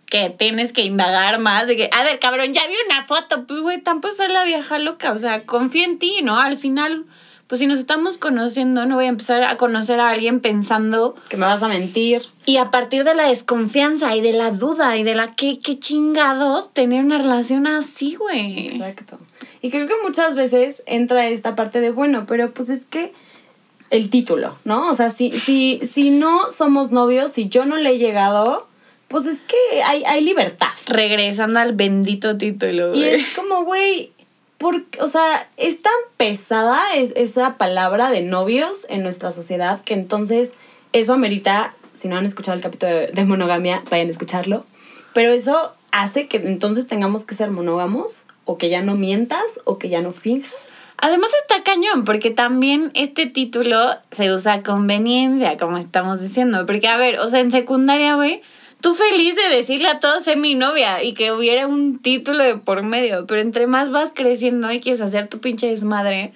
que 0.07 0.31
tienes 0.31 0.73
que 0.73 0.81
indagar 0.81 1.39
más. 1.39 1.67
De 1.67 1.77
que, 1.77 1.91
a 1.93 2.03
ver, 2.03 2.19
cabrón, 2.19 2.55
ya 2.55 2.67
vi 2.67 2.75
una 2.87 3.05
foto. 3.05 3.47
Pues, 3.47 3.61
güey, 3.61 3.83
tampoco 3.83 4.15
soy 4.15 4.29
la 4.29 4.45
vieja 4.45 4.79
loca. 4.79 5.13
O 5.13 5.19
sea, 5.19 5.45
confía 5.45 5.85
en 5.85 5.99
ti, 5.99 6.21
¿no? 6.23 6.41
Al 6.41 6.57
final, 6.57 7.05
pues 7.51 7.59
si 7.59 7.67
nos 7.67 7.81
estamos 7.81 8.17
conociendo, 8.17 8.87
no 8.87 8.95
voy 8.95 9.07
a 9.07 9.09
empezar 9.09 9.43
a 9.43 9.57
conocer 9.57 9.99
a 9.99 10.11
alguien 10.11 10.39
pensando 10.39 11.17
Que 11.29 11.37
me 11.37 11.47
vas 11.47 11.65
a 11.65 11.69
mentir. 11.69 12.23
y 12.47 12.59
a 12.59 12.71
partir 12.71 13.03
de 13.03 13.13
la 13.17 13.27
desconfianza 13.27 14.15
y 14.15 14.21
de 14.21 14.33
la 14.33 14.53
duda 14.53 14.97
y 14.97 15.03
de 15.03 15.17
la 15.17 15.35
que, 15.35 15.59
qué 15.59 15.77
chingado 15.77 16.71
tener 16.73 17.05
una 17.05 17.19
relación 17.19 17.67
así, 17.67 18.15
güey. 18.15 18.69
Exacto. 18.69 19.19
Y 19.63 19.71
creo 19.71 19.89
que 19.89 19.95
muchas 20.05 20.37
veces 20.37 20.85
entra 20.87 21.27
esta 21.27 21.57
parte 21.57 21.81
de, 21.81 21.91
bueno, 21.91 22.25
pero 22.25 22.51
pues 22.55 22.69
es 22.69 22.87
que 22.87 23.13
el 23.91 24.11
título, 24.11 24.57
¿no? 24.65 24.89
O 24.89 24.95
sea, 24.95 25.11
si, 25.11 25.33
si, 25.33 25.81
si 25.83 26.11
no 26.11 26.53
somos 26.57 26.93
novios, 26.93 27.33
si 27.33 27.49
yo 27.49 27.67
no 27.67 27.79
le 27.79 27.91
he 27.91 27.99
llegado, 27.99 28.69
pues 29.09 29.27
es 29.27 29.41
que 29.41 29.83
hay, 29.83 30.05
hay 30.05 30.21
libertad. 30.23 30.69
Regresando 30.87 31.59
al 31.59 31.73
bendito 31.73 32.37
título, 32.39 32.95
Y 32.95 33.03
es 33.03 33.35
como, 33.35 33.65
güey, 33.65 34.13
porque, 34.61 35.01
o 35.01 35.09
sea, 35.09 35.49
es 35.57 35.81
tan 35.81 35.95
pesada 36.19 36.95
es, 36.95 37.15
esa 37.17 37.57
palabra 37.57 38.11
de 38.11 38.21
novios 38.21 38.81
en 38.91 39.03
nuestra 39.03 39.33
sociedad 39.33 39.81
que 39.81 39.95
entonces 39.95 40.53
eso 40.93 41.15
amerita, 41.15 41.75
si 41.99 42.09
no 42.09 42.19
han 42.19 42.27
escuchado 42.27 42.59
el 42.59 42.63
capítulo 42.63 42.93
de, 43.11 43.25
monogamia, 43.25 43.83
vayan 43.91 44.09
a 44.09 44.11
escucharlo. 44.11 44.67
Pero 45.15 45.33
eso 45.33 45.73
hace 45.93 46.29
que 46.29 46.37
entonces 46.37 46.89
tengamos 46.89 47.25
que 47.25 47.35
ser 47.35 47.51
monógamos 47.51 48.27
o 48.45 48.59
que 48.59 48.69
ya 48.69 48.83
no 48.83 48.97
mientas 48.97 49.43
o 49.65 49.79
que 49.79 49.89
ya 49.89 50.03
no 50.03 50.13
finjas. 50.13 50.53
Además 50.99 51.31
está 51.41 51.63
cañón, 51.63 52.05
porque 52.05 52.31
también 52.31 52.91
este 52.93 53.25
título 53.25 53.97
se 54.13 54.31
usa 54.31 54.53
a 54.53 54.63
conveniencia, 54.63 55.57
como 55.57 55.79
estamos 55.79 56.21
diciendo. 56.21 56.67
Porque, 56.67 56.87
a 56.87 56.99
ver, 56.99 57.19
o 57.21 57.29
sea, 57.29 57.41
en 57.41 57.51
secundaria, 57.51 58.15
güey, 58.15 58.43
tú 58.81 58.95
feliz 58.95 59.35
de 59.37 59.57
decirle 59.57 59.89
a 59.89 60.01
todos 60.01 60.25
ser 60.25 60.37
mi 60.37 60.55
novia 60.55 61.03
y 61.03 61.15
que 61.15 61.33
hubiera 61.33 61.67
un 61.67 61.99
título 61.99 62.43
de 62.43 62.57
por 62.57 62.83
medio. 62.83 63.27
Pero 63.27 63.41
entre 63.41 63.67
más 63.67 63.91
vas 63.91 64.13
creciendo 64.15 64.71
y 64.71 64.81
quieres 64.81 65.01
hacer 65.01 65.29
tu 65.29 65.41
pinche 65.41 65.69
desmadre, 65.69 66.33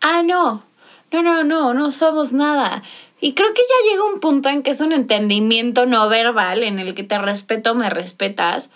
ah, 0.00 0.22
no, 0.22 0.64
no, 1.12 1.22
no, 1.22 1.44
no, 1.44 1.74
no 1.74 1.90
somos 1.90 2.32
nada. 2.32 2.82
Y 3.20 3.34
creo 3.34 3.54
que 3.54 3.62
ya 3.62 3.90
llega 3.90 4.04
un 4.04 4.20
punto 4.20 4.48
en 4.48 4.62
que 4.62 4.72
es 4.72 4.80
un 4.80 4.92
entendimiento 4.92 5.86
no 5.86 6.08
verbal 6.08 6.64
en 6.64 6.78
el 6.78 6.94
que 6.94 7.04
te 7.04 7.18
respeto, 7.18 7.74
me 7.74 7.88
respetas. 7.88 8.70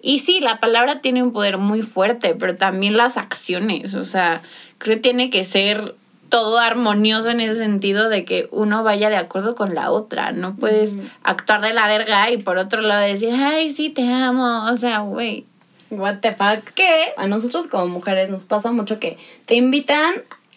Y 0.00 0.18
sí, 0.18 0.40
la 0.40 0.58
palabra 0.58 1.00
tiene 1.00 1.22
un 1.22 1.32
poder 1.32 1.58
muy 1.58 1.82
fuerte, 1.82 2.34
pero 2.34 2.56
también 2.56 2.96
las 2.96 3.16
acciones, 3.16 3.94
o 3.94 4.04
sea, 4.04 4.42
creo 4.78 4.96
que 4.96 5.02
tiene 5.02 5.30
que 5.30 5.44
ser 5.44 5.94
todo 6.32 6.56
armonioso 6.56 7.28
en 7.28 7.40
ese 7.40 7.56
sentido 7.56 8.08
de 8.08 8.24
que 8.24 8.48
uno 8.52 8.82
vaya 8.82 9.10
de 9.10 9.16
acuerdo 9.16 9.54
con 9.54 9.74
la 9.74 9.90
otra. 9.90 10.32
No 10.32 10.56
puedes 10.56 10.96
actuar 11.22 11.60
de 11.60 11.74
la 11.74 11.86
verga 11.86 12.30
y 12.30 12.38
por 12.38 12.56
otro 12.56 12.80
lado 12.80 13.02
decir, 13.02 13.34
ay, 13.34 13.70
sí, 13.70 13.90
te 13.90 14.10
amo. 14.10 14.64
O 14.64 14.74
sea, 14.76 15.00
güey. 15.00 15.44
What 15.90 16.20
the 16.22 16.34
fuck. 16.34 16.72
Que 16.74 17.12
a 17.18 17.26
nosotros 17.26 17.66
como 17.66 17.86
mujeres 17.88 18.30
nos 18.30 18.44
pasa 18.44 18.72
mucho 18.72 18.98
que 18.98 19.18
te 19.44 19.56
invitan 19.56 20.14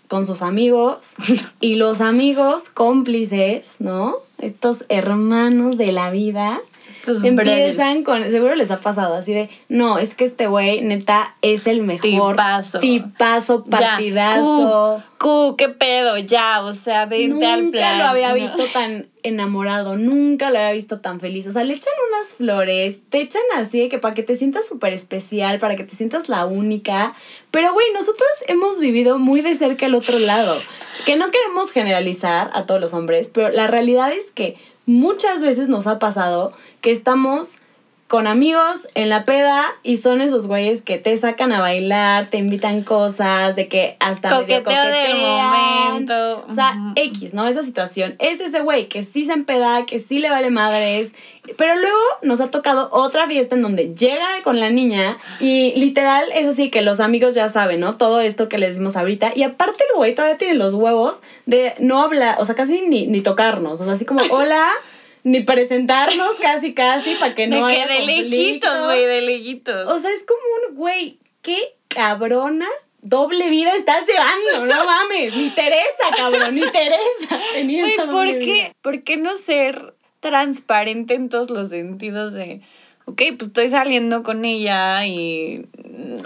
con 0.08 0.26
sus 0.26 0.42
amigos 0.44 1.10
y 1.60 1.76
los 1.76 2.00
amigos 2.00 2.64
cómplices, 2.74 3.72
¿no? 3.80 4.16
Estos 4.38 4.86
hermanos 4.88 5.78
de 5.78 5.92
la 5.92 6.10
vida 6.10 6.58
empiezan 7.24 8.04
con, 8.04 8.30
seguro 8.32 8.56
les 8.56 8.72
ha 8.72 8.80
pasado 8.80 9.16
así 9.16 9.34
de, 9.34 9.50
no, 9.70 9.98
es 9.98 10.16
que 10.16 10.24
este 10.24 10.48
güey 10.48 10.82
neta 10.82 11.36
es 11.42 11.68
el 11.68 11.84
mejor 11.84 12.36
Tipazo. 12.36 12.80
tipazo, 12.80 13.66
partidazo. 13.66 14.98
Ya, 14.98 15.06
cu, 15.18 15.50
cu, 15.50 15.56
qué 15.58 15.70
pedo, 15.70 16.18
ya, 16.18 16.62
o 16.62 16.74
sea, 16.74 17.06
vente 17.06 17.46
al 17.46 17.70
plan. 17.70 17.98
Nunca 17.98 17.98
lo 17.98 18.04
había 18.06 18.34
visto 18.34 18.64
tan 18.74 19.08
enamorado, 19.26 19.98
nunca 19.98 20.52
lo 20.52 20.60
había 20.60 20.72
visto 20.74 21.00
tan 21.00 21.20
feliz. 21.20 21.48
O 21.48 21.52
sea, 21.52 21.64
le 21.64 21.74
echan 21.74 21.94
unas 22.10 22.36
flores, 22.36 23.02
te 23.10 23.22
echan 23.22 23.42
así 23.56 23.80
de 23.80 23.90
que 23.90 23.98
para 23.98 24.14
que 24.14 24.24
te 24.24 24.36
sientas 24.36 24.66
súper 24.68 24.94
especial, 24.94 25.58
para 25.60 25.76
que 25.76 25.84
te 25.84 25.96
sientas 25.96 26.30
la 26.30 26.46
única. 26.46 27.16
Pero, 27.50 27.74
güey, 27.74 27.88
nosotros 27.94 28.28
hemos 28.48 28.80
vivido 28.80 29.18
muy 29.18 29.42
de 29.42 29.56
cerca 29.56 29.88
el 29.88 29.96
otro 29.96 30.20
lado. 30.20 30.56
Que 31.06 31.16
no 31.16 31.32
queremos 31.32 31.72
generalizar 31.72 32.52
a 32.54 32.66
todos 32.66 32.80
los 32.80 32.94
hombres, 32.94 33.30
pero 33.34 33.50
la 33.50 33.68
realidad 33.68 34.12
es 34.14 34.26
que 34.34 34.58
muchas 34.86 35.42
veces 35.42 35.70
nos 35.70 35.88
ha 35.88 36.00
pasado 36.00 36.52
que 36.82 36.92
estamos 36.92 37.52
con 38.08 38.28
amigos 38.28 38.88
en 38.94 39.10
la 39.10 39.26
peda 39.26 39.66
y 39.82 39.98
son 39.98 40.22
esos 40.22 40.48
güeyes 40.48 40.84
que 40.84 41.00
te 41.00 41.18
sacan 41.18 41.52
a 41.52 41.60
bailar, 41.60 42.28
te 42.28 42.38
invitan 42.38 42.84
cosas, 42.84 43.56
de 43.56 43.68
que 43.68 43.98
hasta 44.00 44.30
medio 44.42 44.64
Coqueteo 44.64 44.86
del 44.86 45.18
momento. 45.18 46.46
O 46.48 46.54
sea. 46.54 46.94
X, 46.96 47.34
¿no? 47.34 47.48
Esa 47.48 47.64
situación. 47.64 48.16
Es 48.20 48.40
ese 48.42 48.62
güey 48.62 48.88
que 48.90 49.02
sí 49.02 49.26
se 49.26 49.34
empeda, 49.34 49.88
que 49.88 49.98
sí 49.98 50.20
le 50.20 50.30
vale 50.30 50.52
madres. 50.52 51.16
Pero 51.58 51.76
luego 51.76 52.00
nos 52.22 52.42
ha 52.42 52.52
tocado 52.52 52.90
otra 52.92 53.28
fiesta 53.28 53.56
en 53.56 53.64
donde 53.64 53.96
llega 53.96 54.28
con 54.44 54.60
la 54.60 54.70
niña 54.70 55.18
y 55.40 55.74
literal 55.76 56.26
es 56.34 56.48
así 56.48 56.70
que 56.70 56.82
los 56.82 57.00
amigos 57.00 57.34
ya 57.36 57.50
saben, 57.50 57.80
¿no? 57.80 57.94
Todo 57.94 58.22
esto 58.22 58.50
que 58.50 58.60
les 58.60 58.70
decimos 58.70 58.96
ahorita. 58.96 59.32
Y 59.36 59.44
aparte 59.44 59.84
el 59.92 59.98
güey 59.98 60.14
todavía 60.14 60.38
tiene 60.38 60.56
los 60.56 60.76
huevos 60.76 61.22
de 61.46 61.74
no 61.80 62.02
hablar, 62.02 62.38
o 62.40 62.46
sea, 62.46 62.56
casi 62.56 62.82
ni, 62.82 63.08
ni 63.08 63.22
tocarnos. 63.22 63.82
O 63.82 63.84
sea, 63.84 63.94
así 63.94 64.06
como, 64.06 64.22
hola, 64.32 64.68
ni 65.26 65.42
presentarnos 65.42 66.36
casi, 66.40 66.76
casi, 66.76 67.16
para 67.16 67.34
que 67.34 67.48
no 67.48 67.66
de 67.66 67.74
que 67.74 67.82
haya 67.82 67.88
de 67.88 67.98
conflicto. 67.98 68.30
lejitos, 68.30 68.84
güey, 68.86 69.06
de 69.06 69.22
lejitos. 69.22 69.88
O 69.88 70.00
sea, 70.00 70.12
es 70.12 70.22
como 70.22 70.70
un 70.70 70.76
güey, 70.76 71.18
qué 71.42 71.76
cabrona 71.88 72.68
doble 73.02 73.50
vida 73.50 73.76
estás 73.76 74.06
llevando, 74.06 74.72
no 74.72 74.86
mames, 74.86 75.36
ni 75.36 75.50
Teresa, 75.50 76.12
cabrón, 76.16 76.54
ni 76.54 76.62
Teresa. 76.62 77.42
Güey, 77.56 77.98
¿por 78.10 78.28
qué, 78.28 78.76
¿por 78.84 79.04
qué 79.04 79.18
no 79.18 79.36
ser 79.36 79.96
transparente 80.20 81.16
en 81.16 81.30
todos 81.30 81.50
los 81.50 81.70
sentidos 81.70 82.34
de, 82.34 82.62
ok, 83.06 83.22
pues 83.38 83.48
estoy 83.48 83.70
saliendo 83.70 84.24
con 84.24 84.46
ella 84.46 85.06
y... 85.06 85.66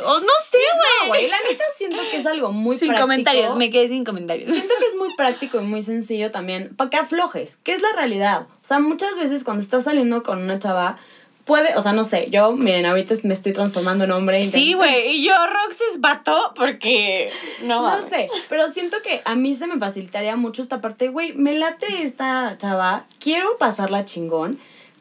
O 0.04 0.20
no 0.20 0.34
sé, 0.50 0.58
güey. 0.76 1.10
güey, 1.10 1.28
la 1.30 1.38
neta 1.50 1.64
siento 1.78 1.98
que 2.10 2.18
es 2.18 2.26
algo 2.26 2.52
muy 2.52 2.78
sin 2.78 2.88
práctico. 2.88 3.08
comentarios, 3.08 3.56
me 3.56 3.70
quedé 3.70 3.90
sin 3.90 4.04
comentarios. 4.04 4.52
Siento 4.52 4.74
que 4.80 4.86
es 4.86 4.96
muy 4.96 5.14
práctico 5.16 5.60
y 5.60 5.64
muy 5.64 5.84
sencillo 5.84 6.32
también, 6.32 6.76
para 6.76 6.90
que 6.90 6.98
aflojes, 6.98 7.58
que 7.64 7.74
es 7.74 7.82
la 7.82 7.90
realidad. 7.96 8.48
O 8.64 8.68
sea, 8.68 8.80
muchas 8.80 9.18
veces 9.18 9.44
cuando 9.44 9.62
estás 9.62 9.84
saliendo 9.84 10.24
con 10.24 10.42
una 10.42 10.58
chava, 10.58 10.98
puede, 11.46 11.76
o 11.76 11.82
sea, 11.82 11.94
no 11.94 12.04
sé, 12.04 12.30
yo, 12.30 12.54
miren, 12.54 12.86
ahorita 12.86 13.16
me 13.24 13.34
estoy 13.34 13.54
transformando 13.54 14.06
en 14.06 14.12
hombre. 14.12 14.44
Sí, 14.44 14.74
güey, 14.74 15.18
y 15.18 15.26
yo 15.26 15.34
Rox 15.34 15.76
es 15.92 16.00
vato 16.00 16.54
porque... 16.56 17.32
No, 17.64 18.00
No 18.00 18.08
sé, 18.08 18.30
pero 18.48 18.72
siento 18.72 18.98
que 19.04 19.22
a 19.26 19.36
mí 19.36 19.54
se 19.56 19.68
me 19.68 19.78
facilitaría 19.78 20.36
mucho 20.36 20.62
esta 20.62 20.80
parte, 20.80 21.10
güey, 21.10 21.34
me 21.34 21.58
late 21.58 22.04
esta 22.04 22.56
chava, 22.58 23.06
quiero 23.20 23.58
pasarla 23.58 24.06
chingón, 24.06 24.60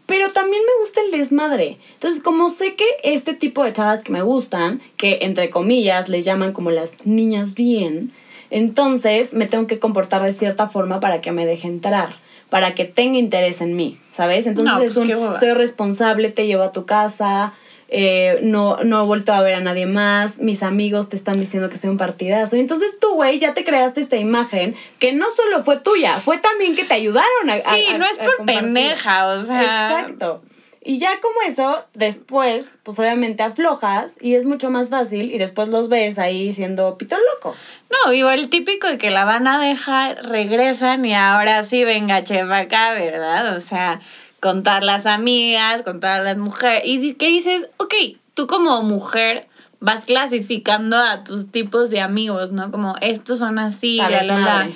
pero 0.09 0.31
también 0.31 0.62
me 0.62 0.81
gusta 0.81 1.03
el 1.03 1.11
desmadre. 1.11 1.77
Entonces, 1.92 2.23
como 2.23 2.49
sé 2.49 2.75
que 2.77 2.87
este 3.05 3.35
tipo 3.35 3.62
de 3.62 3.75
chavas 3.75 4.03
que 4.03 4.11
me 4.11 4.23
gustan, 4.23 4.81
que 4.97 5.18
entre 5.21 5.51
comillas 5.51 6.09
le 6.09 6.23
llaman 6.23 6.55
como 6.55 6.71
las 6.71 6.94
niñas 7.05 7.55
bien, 7.55 8.11
entonces 8.49 9.35
me 9.35 9.47
tengo 9.47 9.66
que 9.66 9.79
comportar 9.79 10.23
de 10.23 10.33
cierta 10.33 10.66
forma 10.66 10.99
para 10.99 11.21
que 11.21 11.31
me 11.31 11.44
deje 11.44 11.68
entrar, 11.68 12.16
para 12.49 12.75
que 12.75 12.87
tenga 12.87 13.18
interés 13.18 13.61
en 13.61 13.77
mí, 13.77 13.99
¿sabes? 14.11 14.47
Entonces 14.47 14.73
No, 14.73 14.81
es 14.81 14.94
pues, 14.94 15.11
un, 15.11 15.35
soy 15.35 15.53
responsable, 15.53 16.31
te 16.31 16.47
llevo 16.47 16.62
a 16.62 16.73
tu 16.73 16.87
casa, 16.87 17.53
eh, 17.88 18.38
no, 18.42 18.79
no 18.85 19.03
he 19.03 19.07
vuelto 19.07 19.33
a 19.33 19.40
ver 19.40 19.55
a 19.55 19.61
nadie 19.61 19.87
más, 19.87 20.38
mis 20.38 20.62
amigos 20.62 21.09
te 21.09 21.16
están 21.16 21.40
diciendo 21.40 21.68
que 21.70 21.77
soy 21.79 21.90
un 21.90 21.96
partidazo. 21.96 22.57
Y 22.57 22.61
entonces 22.61 22.98
tú, 23.01 23.14
güey, 23.14 23.38
ya 23.38 23.55
te 23.55 23.64
creaste 23.64 24.01
esta 24.01 24.16
imagen 24.16 24.77
que 24.98 25.12
no 25.12 25.27
solo 25.31 25.64
fue 25.64 25.79
tuya, 25.79 26.18
fue 26.20 26.38
también 26.38 26.77
que 26.77 26.85
te 26.85 26.94
ayudaron 26.94 27.51
a... 27.51 27.55
Sí, 27.74 27.87
a- 27.90 27.98
no 27.98 28.05
es 28.05 28.18
por 28.18 28.44
pendeja, 28.44 29.27
o 29.29 29.42
sea... 29.42 30.01
Exacto. 30.01 30.42
Y 30.81 30.98
ya 30.98 31.20
como 31.20 31.42
eso, 31.46 31.85
después, 31.92 32.66
pues 32.83 32.98
obviamente 32.98 33.42
aflojas 33.42 34.14
y 34.20 34.37
es 34.37 34.46
mucho 34.46 34.70
más 34.70 34.88
fácil 34.88 35.33
y 35.35 35.37
después 35.37 35.68
los 35.68 35.88
ves 35.90 36.18
ahí 36.18 36.53
siendo 36.53 36.96
pito 36.96 37.16
loco. 37.35 37.55
No, 37.90 38.12
vivo 38.12 38.31
el 38.31 38.48
típico 38.48 38.87
de 38.87 38.96
que 38.96 39.11
la 39.11 39.24
van 39.24 39.46
a 39.48 39.61
dejar, 39.62 40.24
regresan 40.24 41.05
y 41.05 41.14
ahora 41.14 41.62
sí 41.64 41.85
venga 41.85 42.22
chef 42.24 42.51
acá, 42.51 42.92
¿verdad? 42.92 43.57
O 43.57 43.61
sea, 43.61 44.01
con 44.40 44.62
todas 44.62 44.85
las 44.85 45.07
amigas, 45.07 45.83
con 45.83 46.01
todas 46.01 46.22
las 46.22 46.38
mujeres. 46.38 46.83
Y 46.85 47.14
que 47.14 47.29
dices, 47.29 47.68
ok, 47.79 47.94
tú 48.35 48.46
como 48.46 48.83
mujer 48.83 49.48
vas 49.81 50.05
clasificando 50.05 50.96
a 50.96 51.24
tus 51.24 51.51
tipos 51.51 51.90
de 51.90 52.01
amigos, 52.01 52.53
¿no? 52.53 52.70
Como 52.70 52.96
estos 53.01 53.38
son 53.38 53.59
así, 53.59 53.96
la, 53.96 54.11
la, 54.11 54.22
la. 54.22 54.68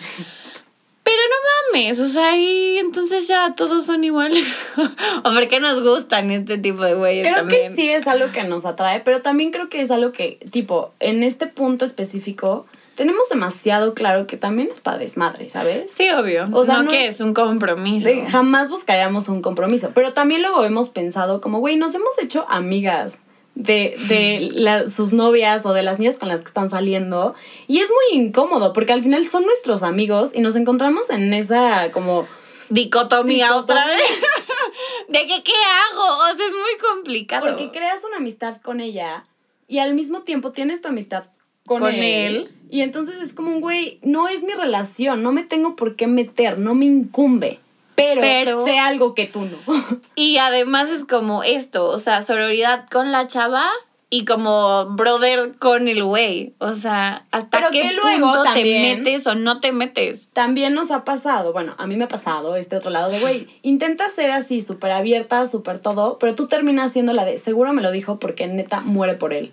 Pero 1.04 1.16
no 1.16 1.74
mames, 1.78 1.98
o 1.98 2.06
sea, 2.06 2.36
y 2.36 2.78
entonces 2.78 3.26
ya 3.26 3.54
todos 3.56 3.86
son 3.86 4.04
iguales. 4.04 4.54
o 5.24 5.32
por 5.32 5.48
qué 5.48 5.58
nos 5.58 5.82
gustan 5.82 6.30
este 6.30 6.58
tipo 6.58 6.84
de 6.84 6.94
güeyes 6.94 7.26
Creo 7.26 7.38
también. 7.38 7.70
que 7.70 7.76
sí 7.76 7.90
es 7.90 8.06
algo 8.06 8.30
que 8.30 8.44
nos 8.44 8.64
atrae, 8.64 9.00
pero 9.00 9.20
también 9.20 9.50
creo 9.50 9.68
que 9.68 9.80
es 9.80 9.90
algo 9.90 10.12
que, 10.12 10.38
tipo, 10.52 10.92
en 11.00 11.24
este 11.24 11.48
punto 11.48 11.84
específico, 11.84 12.66
tenemos 12.94 13.28
demasiado 13.28 13.94
claro 13.94 14.26
que 14.26 14.36
también 14.36 14.68
es 14.70 14.80
para 14.80 14.98
desmadre, 14.98 15.48
¿sabes? 15.48 15.90
Sí, 15.94 16.08
obvio. 16.10 16.48
O 16.52 16.64
sea, 16.64 16.76
no, 16.78 16.82
no 16.84 16.90
que 16.90 17.06
es- 17.06 17.20
un 17.20 17.34
compromiso. 17.34 18.08
De- 18.08 18.26
jamás 18.26 18.70
buscaríamos 18.70 19.28
un 19.28 19.42
compromiso, 19.42 19.90
pero 19.94 20.12
también 20.12 20.42
luego 20.42 20.64
hemos 20.64 20.88
pensado 20.90 21.40
como, 21.40 21.58
güey, 21.60 21.76
nos 21.76 21.94
hemos 21.94 22.18
hecho 22.22 22.44
amigas 22.48 23.14
de, 23.54 23.96
de 24.08 24.48
la- 24.52 24.88
sus 24.88 25.12
novias 25.12 25.64
o 25.66 25.72
de 25.72 25.82
las 25.82 25.98
niñas 25.98 26.18
con 26.18 26.28
las 26.28 26.40
que 26.42 26.48
están 26.48 26.70
saliendo 26.70 27.34
y 27.66 27.80
es 27.80 27.90
muy 27.90 28.20
incómodo 28.20 28.72
porque 28.72 28.92
al 28.92 29.02
final 29.02 29.26
son 29.26 29.44
nuestros 29.44 29.82
amigos 29.82 30.30
y 30.34 30.40
nos 30.40 30.56
encontramos 30.56 31.10
en 31.10 31.32
esa 31.34 31.90
como... 31.92 32.26
dicotomía, 32.68 33.48
Dicotomía. 33.48 33.56
otra 33.56 33.86
vez. 33.86 34.00
de 35.08 35.26
que 35.26 35.42
qué 35.42 35.52
hago, 35.52 36.04
o 36.32 36.36
sea, 36.36 36.46
es 36.46 36.52
muy 36.52 36.90
complicado. 36.90 37.46
Porque 37.46 37.70
creas 37.70 38.02
una 38.06 38.16
amistad 38.16 38.56
con 38.62 38.80
ella 38.80 39.26
y 39.68 39.78
al 39.78 39.94
mismo 39.94 40.22
tiempo 40.22 40.52
tienes 40.52 40.80
tu 40.82 40.88
amistad 40.88 41.24
con, 41.66 41.80
Con 41.80 41.94
él. 41.94 42.02
él. 42.04 42.50
Y 42.70 42.80
entonces 42.80 43.20
es 43.20 43.32
como 43.34 43.50
un 43.50 43.60
güey, 43.60 43.98
no 44.02 44.28
es 44.28 44.42
mi 44.42 44.52
relación, 44.52 45.22
no 45.22 45.32
me 45.32 45.42
tengo 45.44 45.76
por 45.76 45.94
qué 45.96 46.06
meter, 46.06 46.58
no 46.58 46.74
me 46.74 46.86
incumbe. 46.86 47.60
Pero, 47.94 48.20
Pero- 48.22 48.64
sé 48.64 48.78
algo 48.78 49.14
que 49.14 49.26
tú 49.26 49.42
no. 49.42 49.58
Y 50.14 50.38
además 50.38 50.88
es 50.88 51.04
como 51.04 51.42
esto, 51.44 51.86
o 51.88 51.98
sea, 51.98 52.22
sororidad 52.22 52.86
con 52.90 53.12
la 53.12 53.26
chava 53.28 53.68
y 54.08 54.24
como 54.24 54.86
brother 54.90 55.52
con 55.58 55.88
el 55.88 56.02
güey. 56.02 56.54
O 56.58 56.72
sea, 56.74 57.26
hasta 57.30 57.58
Pero 57.58 57.70
qué 57.70 57.82
que 57.82 57.92
luego 57.92 58.26
punto 58.32 58.42
también- 58.44 58.82
te 58.82 59.04
metes 59.04 59.26
o 59.26 59.34
no 59.34 59.60
te 59.60 59.72
metes. 59.72 60.28
También 60.32 60.72
nos 60.74 60.90
ha 60.90 61.04
pasado, 61.04 61.52
bueno, 61.52 61.74
a 61.78 61.86
mí 61.86 61.96
me 61.96 62.04
ha 62.04 62.08
pasado 62.08 62.56
este 62.56 62.76
otro 62.76 62.90
lado 62.90 63.10
de, 63.10 63.20
güey, 63.20 63.48
intenta 63.62 64.08
ser 64.08 64.30
así, 64.30 64.60
súper 64.62 64.92
abierta, 64.92 65.46
súper 65.46 65.78
todo, 65.78 66.18
pero 66.18 66.34
tú 66.34 66.46
terminas 66.48 66.92
siendo 66.92 67.12
la 67.12 67.24
de, 67.26 67.36
seguro 67.38 67.72
me 67.74 67.82
lo 67.82 67.90
dijo 67.90 68.18
porque 68.18 68.46
neta 68.48 68.80
muere 68.80 69.14
por 69.14 69.32
él. 69.34 69.52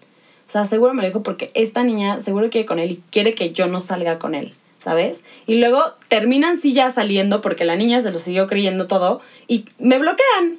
O 0.50 0.52
sea, 0.52 0.66
seguro 0.66 0.96
me 0.96 1.04
lo 1.04 1.08
dijo 1.08 1.22
porque 1.22 1.52
esta 1.54 1.84
niña 1.84 2.22
seguro 2.22 2.50
quiere 2.50 2.66
con 2.66 2.80
él 2.80 2.90
y 2.90 3.04
quiere 3.12 3.36
que 3.36 3.54
yo 3.54 3.68
no 3.68 3.82
salga 3.82 4.18
con 4.18 4.34
él, 4.34 4.56
¿sabes? 4.80 5.22
Y 5.46 5.60
luego 5.60 5.84
terminan 6.08 6.60
sí 6.60 6.74
ya 6.74 6.90
saliendo 6.90 7.40
porque 7.42 7.66
la 7.66 7.76
niña 7.76 8.02
se 8.02 8.10
lo 8.10 8.18
siguió 8.18 8.48
creyendo 8.48 8.88
todo 8.88 9.22
y 9.48 9.66
me 9.78 10.00
bloquean. 10.00 10.58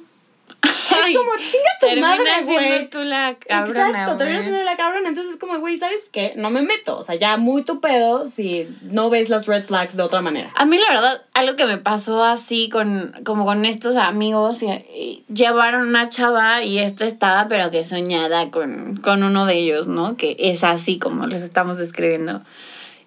Ay, 0.63 1.13
es 1.13 1.17
como, 1.17 1.31
chinga 1.37 1.95
tu 1.95 2.01
madre, 2.01 2.31
güey. 2.43 2.89
tú 2.89 2.99
la 2.99 3.35
cabrona, 3.39 3.87
Exacto, 3.89 4.17
termina 4.17 4.39
güey. 4.39 4.49
siendo 4.49 4.63
la 4.63 4.77
cabrona. 4.77 5.09
Entonces 5.09 5.33
es 5.33 5.39
como, 5.39 5.57
güey, 5.59 5.77
¿sabes 5.77 6.09
qué? 6.11 6.33
No 6.35 6.49
me 6.51 6.61
meto. 6.61 6.97
O 6.97 7.03
sea, 7.03 7.15
ya 7.15 7.37
muy 7.37 7.63
tu 7.63 7.79
pedo 7.79 8.27
si 8.27 8.67
no 8.83 9.09
ves 9.09 9.29
las 9.29 9.47
red 9.47 9.65
flags 9.65 9.95
de 9.97 10.03
otra 10.03 10.21
manera. 10.21 10.51
A 10.55 10.65
mí 10.65 10.77
la 10.77 10.89
verdad, 10.93 11.23
algo 11.33 11.55
que 11.55 11.65
me 11.65 11.77
pasó 11.77 12.23
así 12.23 12.69
con, 12.69 13.13
como 13.25 13.45
con 13.45 13.65
estos 13.65 13.95
amigos, 13.95 14.61
y- 14.61 14.67
y 14.67 15.23
llevaron 15.33 15.87
una 15.87 16.09
chava 16.09 16.63
y 16.63 16.77
esta 16.79 17.05
estaba 17.05 17.47
pero 17.47 17.71
que 17.71 17.83
soñada 17.83 18.51
con, 18.51 18.97
con 18.97 19.23
uno 19.23 19.45
de 19.45 19.55
ellos, 19.55 19.87
¿no? 19.87 20.17
Que 20.17 20.35
es 20.39 20.63
así 20.63 20.99
como 20.99 21.25
les 21.25 21.41
estamos 21.41 21.77
describiendo. 21.79 22.43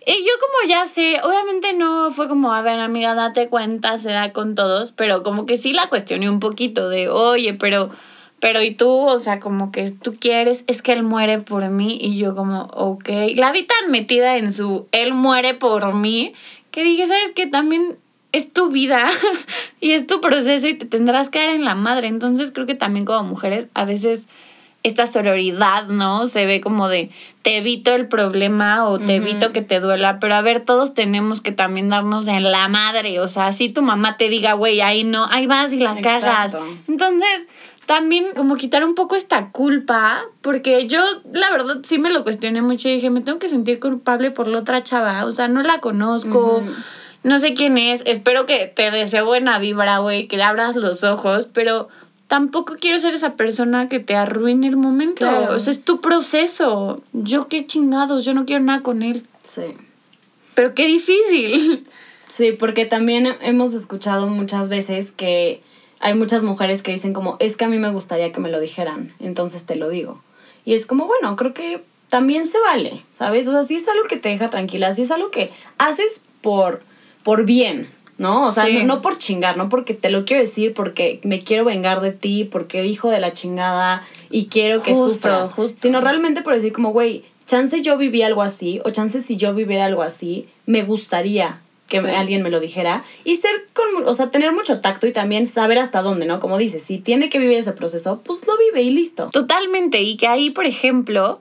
Y 0.06 0.12
yo 0.12 0.32
como 0.40 0.68
ya 0.68 0.86
sé, 0.86 1.20
obviamente 1.22 1.72
no 1.72 2.10
fue 2.10 2.28
como, 2.28 2.52
a 2.52 2.62
ver 2.62 2.78
amiga, 2.80 3.14
date 3.14 3.48
cuenta, 3.48 3.98
se 3.98 4.10
da 4.10 4.32
con 4.32 4.54
todos, 4.54 4.92
pero 4.92 5.22
como 5.22 5.46
que 5.46 5.56
sí 5.56 5.72
la 5.72 5.88
cuestioné 5.88 6.28
un 6.28 6.40
poquito 6.40 6.88
de, 6.88 7.08
oye, 7.08 7.54
pero, 7.54 7.90
pero 8.38 8.62
¿y 8.62 8.74
tú? 8.74 8.90
O 8.90 9.18
sea, 9.18 9.40
como 9.40 9.72
que 9.72 9.90
tú 9.90 10.16
quieres, 10.18 10.64
es 10.66 10.82
que 10.82 10.92
él 10.92 11.02
muere 11.02 11.38
por 11.38 11.68
mí 11.70 11.98
y 12.00 12.18
yo 12.18 12.34
como, 12.34 12.64
ok, 12.64 13.08
la 13.36 13.52
vi 13.52 13.62
tan 13.62 13.90
metida 13.90 14.36
en 14.36 14.52
su, 14.52 14.88
él 14.92 15.14
muere 15.14 15.54
por 15.54 15.94
mí, 15.94 16.34
que 16.70 16.84
dije, 16.84 17.06
¿sabes 17.06 17.32
qué? 17.34 17.46
También 17.46 17.96
es 18.32 18.52
tu 18.52 18.68
vida 18.68 19.08
y 19.80 19.92
es 19.92 20.06
tu 20.06 20.20
proceso 20.20 20.66
y 20.66 20.74
te 20.74 20.86
tendrás 20.86 21.28
que 21.30 21.38
dar 21.38 21.50
en 21.50 21.64
la 21.64 21.76
madre. 21.76 22.08
Entonces 22.08 22.50
creo 22.50 22.66
que 22.66 22.74
también 22.74 23.06
como 23.06 23.22
mujeres 23.22 23.68
a 23.74 23.84
veces 23.84 24.28
esta 24.84 25.06
sororidad, 25.06 25.86
¿no? 25.86 26.28
Se 26.28 26.44
ve 26.44 26.60
como 26.60 26.88
de 26.88 27.10
te 27.42 27.56
evito 27.56 27.94
el 27.94 28.06
problema 28.06 28.86
o 28.86 28.98
te 28.98 29.16
evito 29.16 29.50
que 29.50 29.62
te 29.62 29.80
duela, 29.80 30.20
pero 30.20 30.34
a 30.34 30.42
ver, 30.42 30.60
todos 30.60 30.92
tenemos 30.94 31.40
que 31.40 31.52
también 31.52 31.88
darnos 31.88 32.28
en 32.28 32.44
la 32.44 32.68
madre, 32.68 33.18
o 33.18 33.28
sea, 33.28 33.52
si 33.52 33.70
tu 33.70 33.82
mamá 33.82 34.18
te 34.18 34.28
diga, 34.28 34.52
güey, 34.52 34.82
ahí 34.82 35.02
no, 35.02 35.26
ahí 35.30 35.46
vas 35.46 35.72
y 35.72 35.78
la 35.78 36.00
cagas. 36.00 36.56
Entonces, 36.86 37.46
también 37.86 38.26
como 38.36 38.56
quitar 38.56 38.84
un 38.84 38.94
poco 38.94 39.16
esta 39.16 39.50
culpa, 39.50 40.22
porque 40.42 40.86
yo 40.86 41.00
la 41.32 41.50
verdad 41.50 41.78
sí 41.82 41.98
me 41.98 42.10
lo 42.10 42.22
cuestioné 42.22 42.60
mucho 42.60 42.88
y 42.88 42.94
dije, 42.94 43.08
me 43.08 43.22
tengo 43.22 43.38
que 43.38 43.48
sentir 43.48 43.80
culpable 43.80 44.30
por 44.30 44.48
la 44.48 44.58
otra 44.58 44.82
chava, 44.82 45.24
o 45.24 45.32
sea, 45.32 45.48
no 45.48 45.62
la 45.62 45.80
conozco. 45.80 46.62
No 47.22 47.38
sé 47.38 47.54
quién 47.54 47.78
es, 47.78 48.02
espero 48.04 48.44
que 48.44 48.66
te 48.66 48.90
deseo 48.90 49.24
buena 49.24 49.58
vibra, 49.58 49.98
güey, 49.98 50.26
que 50.26 50.36
le 50.36 50.42
abras 50.42 50.76
los 50.76 51.02
ojos, 51.04 51.48
pero 51.50 51.88
tampoco 52.34 52.74
quiero 52.80 52.98
ser 52.98 53.14
esa 53.14 53.34
persona 53.36 53.88
que 53.88 54.00
te 54.00 54.16
arruine 54.16 54.66
el 54.66 54.76
momento. 54.76 55.18
Claro. 55.18 55.54
O 55.54 55.58
sea, 55.60 55.70
es 55.70 55.84
tu 55.84 56.00
proceso. 56.00 57.00
Yo 57.12 57.46
qué 57.46 57.64
chingados, 57.64 58.24
yo 58.24 58.34
no 58.34 58.44
quiero 58.44 58.64
nada 58.64 58.80
con 58.80 59.04
él. 59.04 59.24
Sí. 59.44 59.62
Pero 60.54 60.74
qué 60.74 60.84
difícil. 60.84 61.86
Sí, 62.36 62.50
porque 62.50 62.86
también 62.86 63.36
hemos 63.40 63.74
escuchado 63.74 64.26
muchas 64.26 64.68
veces 64.68 65.12
que 65.12 65.62
hay 66.00 66.14
muchas 66.14 66.42
mujeres 66.42 66.82
que 66.82 66.90
dicen 66.90 67.12
como, 67.12 67.36
es 67.38 67.56
que 67.56 67.66
a 67.66 67.68
mí 67.68 67.78
me 67.78 67.92
gustaría 67.92 68.32
que 68.32 68.40
me 68.40 68.50
lo 68.50 68.58
dijeran, 68.58 69.12
entonces 69.20 69.62
te 69.64 69.76
lo 69.76 69.88
digo. 69.88 70.20
Y 70.64 70.74
es 70.74 70.86
como, 70.86 71.06
bueno, 71.06 71.36
creo 71.36 71.54
que 71.54 71.84
también 72.08 72.48
se 72.48 72.58
vale, 72.58 73.04
¿sabes? 73.16 73.46
O 73.46 73.52
sea, 73.52 73.62
si 73.62 73.76
es 73.76 73.86
algo 73.86 74.08
que 74.08 74.16
te 74.16 74.30
deja 74.30 74.50
tranquila, 74.50 74.92
si 74.96 75.02
es 75.02 75.12
algo 75.12 75.30
que 75.30 75.52
haces 75.78 76.22
por, 76.42 76.80
por 77.22 77.44
bien, 77.44 77.86
¿no? 78.18 78.46
O 78.46 78.52
sea, 78.52 78.66
Sí. 78.66 78.78
no, 78.78 78.84
no 78.96 79.02
por 79.02 79.18
chingar, 79.18 79.56
no 79.56 79.68
porque 79.68 79.94
te 79.94 80.10
lo 80.10 80.24
quiero 80.24 80.42
decir, 80.42 80.72
porque 80.74 81.20
me 81.24 81.40
quiero 81.40 81.64
vengar 81.64 82.00
de 82.00 82.12
ti, 82.12 82.44
porque 82.44 82.84
hijo 82.86 83.10
de 83.10 83.20
la 83.20 83.32
chingada 83.32 84.04
y 84.30 84.46
quiero 84.46 84.82
que 84.82 84.94
Justo, 84.94 85.12
sufras, 85.14 85.50
justo. 85.52 85.78
sino 85.80 86.00
realmente 86.00 86.42
por 86.42 86.54
decir 86.54 86.72
como, 86.72 86.90
güey, 86.90 87.22
chance 87.46 87.82
yo 87.82 87.98
viví 87.98 88.22
algo 88.22 88.42
así, 88.42 88.80
o 88.84 88.90
chance 88.90 89.20
si 89.20 89.36
yo 89.36 89.54
viviera 89.54 89.84
algo 89.86 90.02
así, 90.02 90.46
me 90.66 90.82
gustaría 90.82 91.60
que 91.88 92.00
Sí. 92.00 92.06
alguien 92.06 92.42
me 92.42 92.48
lo 92.50 92.60
dijera 92.60 93.04
y 93.24 93.36
ser 93.36 93.66
con, 93.74 94.08
o 94.08 94.14
sea, 94.14 94.30
tener 94.30 94.52
mucho 94.52 94.80
tacto 94.80 95.06
y 95.06 95.12
también 95.12 95.46
saber 95.46 95.78
hasta 95.78 96.00
dónde, 96.00 96.24
¿no? 96.24 96.40
Como 96.40 96.56
dices, 96.56 96.82
si 96.82 96.96
tiene 96.98 97.28
que 97.28 97.38
vivir 97.38 97.58
ese 97.58 97.72
proceso, 97.72 98.22
pues 98.24 98.46
lo 98.46 98.56
vive 98.56 98.82
y 98.82 98.90
listo. 98.90 99.28
Totalmente. 99.32 100.00
Y 100.00 100.16
que 100.16 100.26
ahí, 100.26 100.48
por 100.50 100.64
ejemplo, 100.64 101.40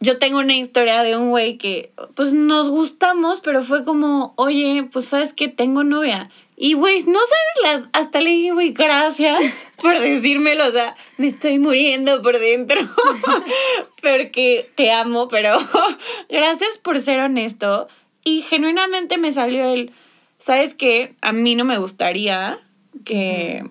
yo 0.00 0.18
tengo 0.18 0.38
una 0.38 0.56
historia 0.56 1.02
de 1.02 1.16
un 1.16 1.30
güey 1.30 1.58
que, 1.58 1.92
pues 2.14 2.32
nos 2.32 2.70
gustamos, 2.70 3.40
pero 3.40 3.62
fue 3.62 3.84
como, 3.84 4.32
oye, 4.36 4.88
pues 4.90 5.06
sabes 5.06 5.34
que 5.34 5.48
tengo 5.48 5.84
novia. 5.84 6.30
Y 6.62 6.74
güey, 6.74 7.02
no 7.04 7.18
sabes 7.18 7.80
las. 7.80 7.88
Hasta 7.94 8.20
le 8.20 8.30
dije, 8.30 8.52
güey, 8.52 8.72
gracias 8.72 9.40
por 9.82 9.98
decírmelo. 9.98 10.68
O 10.68 10.70
sea, 10.70 10.94
me 11.16 11.28
estoy 11.28 11.58
muriendo 11.58 12.20
por 12.20 12.38
dentro. 12.38 12.78
Porque 14.02 14.70
te 14.74 14.92
amo, 14.92 15.28
pero 15.28 15.56
gracias 16.28 16.76
por 16.76 17.00
ser 17.00 17.20
honesto. 17.20 17.88
Y 18.24 18.42
genuinamente 18.42 19.16
me 19.16 19.32
salió 19.32 19.64
el. 19.72 19.92
¿Sabes 20.38 20.74
qué? 20.74 21.14
A 21.22 21.32
mí 21.32 21.54
no 21.54 21.64
me 21.64 21.78
gustaría 21.78 22.60
que. 23.06 23.64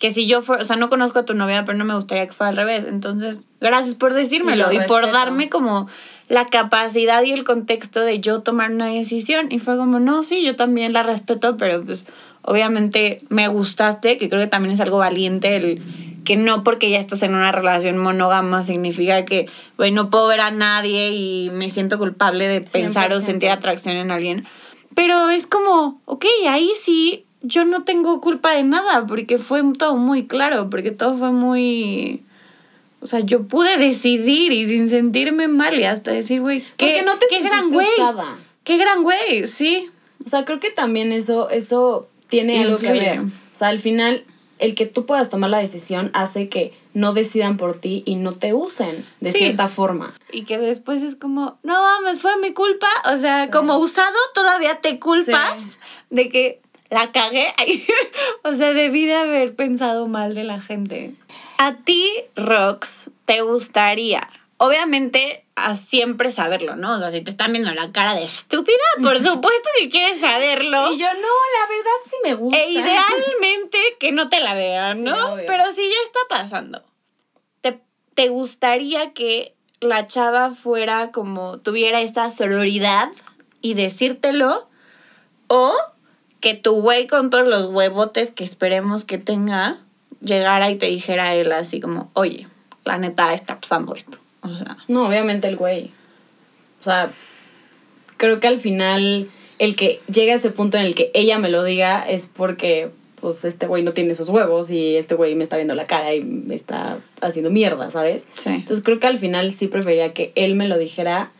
Que 0.00 0.10
si 0.10 0.26
yo 0.26 0.42
fuera, 0.42 0.62
o 0.62 0.66
sea, 0.66 0.74
no 0.74 0.88
conozco 0.88 1.20
a 1.20 1.24
tu 1.24 1.34
novia, 1.34 1.64
pero 1.64 1.78
no 1.78 1.84
me 1.84 1.94
gustaría 1.94 2.26
que 2.26 2.32
fuera 2.32 2.50
al 2.50 2.56
revés. 2.56 2.86
Entonces, 2.88 3.46
gracias 3.60 3.94
por 3.94 4.14
decírmelo 4.14 4.72
Y 4.72 4.80
por 4.88 5.12
darme 5.12 5.48
como 5.48 5.88
la 6.28 6.46
capacidad 6.46 7.22
y 7.22 7.32
el 7.32 7.44
contexto 7.44 8.00
de 8.00 8.20
yo 8.20 8.40
tomar 8.40 8.72
una 8.72 8.86
decisión. 8.86 9.52
Y 9.52 9.58
fue 9.58 9.76
como, 9.76 10.00
no, 10.00 10.22
sí, 10.22 10.42
yo 10.42 10.56
también 10.56 10.92
la 10.92 11.02
respeto, 11.02 11.56
pero 11.56 11.82
pues 11.84 12.06
obviamente 12.42 13.18
me 13.28 13.48
gustaste, 13.48 14.18
que 14.18 14.28
creo 14.28 14.40
que 14.40 14.46
también 14.48 14.72
es 14.72 14.80
algo 14.80 14.98
valiente 14.98 15.56
el 15.56 15.82
que 16.24 16.36
no 16.36 16.60
porque 16.60 16.90
ya 16.90 16.98
estás 16.98 17.22
en 17.22 17.34
una 17.34 17.52
relación 17.52 17.98
monógama 17.98 18.62
significa 18.62 19.24
que, 19.24 19.48
güey, 19.76 19.90
no 19.90 20.10
puedo 20.10 20.28
ver 20.28 20.40
a 20.40 20.50
nadie 20.50 21.10
y 21.10 21.50
me 21.50 21.70
siento 21.70 21.98
culpable 21.98 22.46
de 22.46 22.60
pensar 22.60 23.12
o 23.12 23.16
100%. 23.18 23.20
sentir 23.22 23.50
atracción 23.50 23.96
en 23.96 24.10
alguien. 24.10 24.46
Pero 24.94 25.30
es 25.30 25.46
como, 25.46 26.00
ok, 26.04 26.26
ahí 26.48 26.70
sí, 26.84 27.24
yo 27.42 27.64
no 27.64 27.84
tengo 27.84 28.20
culpa 28.20 28.52
de 28.52 28.62
nada, 28.64 29.06
porque 29.06 29.38
fue 29.38 29.62
todo 29.78 29.96
muy 29.96 30.26
claro, 30.26 30.68
porque 30.70 30.90
todo 30.90 31.16
fue 31.16 31.32
muy... 31.32 32.22
O 33.02 33.06
sea, 33.06 33.20
yo 33.20 33.44
pude 33.48 33.78
decidir 33.78 34.52
y 34.52 34.68
sin 34.68 34.90
sentirme 34.90 35.48
mal 35.48 35.78
y 35.80 35.84
hasta 35.84 36.10
decir, 36.10 36.40
güey, 36.42 36.62
qué, 36.76 37.02
no 37.02 37.16
te 37.18 37.26
qué 37.30 37.40
gran 37.40 37.70
güey. 37.70 37.86
usada. 37.98 38.36
Qué 38.62 38.76
gran 38.76 39.02
güey, 39.02 39.46
sí. 39.46 39.88
O 40.24 40.28
sea, 40.28 40.44
creo 40.44 40.60
que 40.60 40.70
también 40.70 41.10
eso, 41.12 41.48
eso 41.48 42.08
tiene 42.28 42.60
algo 42.60 42.76
que 42.76 42.92
ver. 42.92 43.20
O 43.20 43.56
sea, 43.56 43.68
al 43.68 43.78
final, 43.78 44.24
el 44.58 44.74
que 44.74 44.84
tú 44.84 45.06
puedas 45.06 45.30
tomar 45.30 45.48
la 45.48 45.58
decisión 45.58 46.10
hace 46.12 46.50
que 46.50 46.72
no 46.92 47.14
decidan 47.14 47.56
por 47.56 47.80
ti 47.80 48.02
y 48.04 48.16
no 48.16 48.32
te 48.34 48.52
usen 48.52 49.06
de 49.20 49.32
Sí. 49.32 49.38
cierta 49.38 49.68
forma. 49.68 50.12
Y 50.30 50.42
que 50.44 50.58
después 50.58 51.00
es 51.00 51.16
como, 51.16 51.58
no 51.62 51.80
mames, 51.80 52.20
fue 52.20 52.36
mi 52.36 52.52
culpa. 52.52 52.88
O 53.10 53.16
sea, 53.16 53.50
como 53.50 53.78
usado 53.78 54.14
todavía 54.34 54.80
te 54.82 54.98
culpas 55.00 55.58
Sí. 55.62 55.68
de 56.10 56.28
que 56.28 56.59
la 56.90 57.12
cagué. 57.12 57.54
O 58.42 58.54
sea, 58.54 58.72
debí 58.72 59.04
de 59.04 59.14
haber 59.14 59.54
pensado 59.54 60.08
mal 60.08 60.34
de 60.34 60.44
la 60.44 60.60
gente. 60.60 61.14
A 61.58 61.76
ti, 61.76 62.10
Rox, 62.36 63.10
te 63.26 63.42
gustaría, 63.42 64.26
obviamente, 64.56 65.44
a 65.56 65.74
siempre 65.74 66.32
saberlo, 66.32 66.74
¿no? 66.74 66.94
O 66.94 66.98
sea, 66.98 67.10
si 67.10 67.20
te 67.20 67.30
están 67.30 67.52
viendo 67.52 67.72
la 67.74 67.92
cara 67.92 68.14
de 68.14 68.24
estúpida, 68.24 68.78
por 69.02 69.22
supuesto 69.22 69.68
que 69.78 69.90
quieres 69.90 70.20
saberlo. 70.20 70.92
Y 70.92 70.98
yo, 70.98 71.06
no, 71.06 71.20
la 71.20 71.68
verdad 71.68 71.98
sí 72.04 72.16
me 72.24 72.34
gusta. 72.34 72.58
E 72.58 72.70
idealmente 72.70 73.78
que 73.98 74.12
no 74.12 74.30
te 74.30 74.40
la 74.40 74.54
vean, 74.54 75.04
¿no? 75.04 75.36
Pero 75.46 75.70
si 75.72 75.82
ya 75.82 75.96
está 76.04 76.20
pasando, 76.30 76.82
¿te, 77.60 77.78
¿te 78.14 78.28
gustaría 78.28 79.12
que 79.12 79.54
la 79.80 80.06
chava 80.06 80.50
fuera 80.50 81.12
como, 81.12 81.58
tuviera 81.58 82.00
esta 82.00 82.30
sororidad 82.30 83.10
y 83.60 83.74
decírtelo? 83.74 84.68
¿O 85.46 85.76
que 86.40 86.54
tu 86.54 86.80
güey 86.80 87.06
con 87.06 87.30
todos 87.30 87.46
los 87.46 87.66
huevotes 87.66 88.30
que 88.30 88.44
esperemos 88.44 89.04
que 89.04 89.18
tenga, 89.18 89.78
llegara 90.22 90.70
y 90.70 90.76
te 90.76 90.86
dijera 90.86 91.24
a 91.24 91.34
él 91.34 91.52
así 91.52 91.80
como, 91.80 92.10
oye, 92.14 92.46
la 92.84 92.98
neta 92.98 93.34
está 93.34 93.60
pasando 93.60 93.94
esto? 93.94 94.18
O 94.42 94.48
sea, 94.48 94.76
No, 94.88 95.06
obviamente 95.06 95.48
el 95.48 95.56
güey. 95.56 95.90
O 96.80 96.84
sea, 96.84 97.10
creo 98.16 98.40
que 98.40 98.48
al 98.48 98.58
final 98.58 99.28
el 99.58 99.76
que 99.76 100.00
llega 100.10 100.32
a 100.32 100.36
ese 100.36 100.50
punto 100.50 100.78
en 100.78 100.84
el 100.84 100.94
que 100.94 101.10
ella 101.14 101.38
me 101.38 101.50
lo 101.50 101.62
diga 101.62 102.04
es 102.08 102.26
porque 102.26 102.90
pues 103.20 103.44
este 103.44 103.66
güey 103.66 103.82
no 103.82 103.92
tiene 103.92 104.12
esos 104.12 104.30
huevos 104.30 104.70
y 104.70 104.96
este 104.96 105.14
güey 105.14 105.34
me 105.34 105.44
está 105.44 105.56
viendo 105.56 105.74
la 105.74 105.86
cara 105.86 106.14
y 106.14 106.22
me 106.22 106.54
está 106.54 106.98
haciendo 107.20 107.50
mierda, 107.50 107.90
¿sabes? 107.90 108.24
sí. 108.36 108.48
Entonces 108.48 108.82
creo 108.82 108.98
que 108.98 109.06
al 109.06 109.18
final 109.18 109.52
sí 109.52 109.66
preferiría 109.66 110.14
que 110.14 110.32
él 110.36 110.54
me 110.54 110.68
lo 110.68 110.78
dijera 110.78 111.30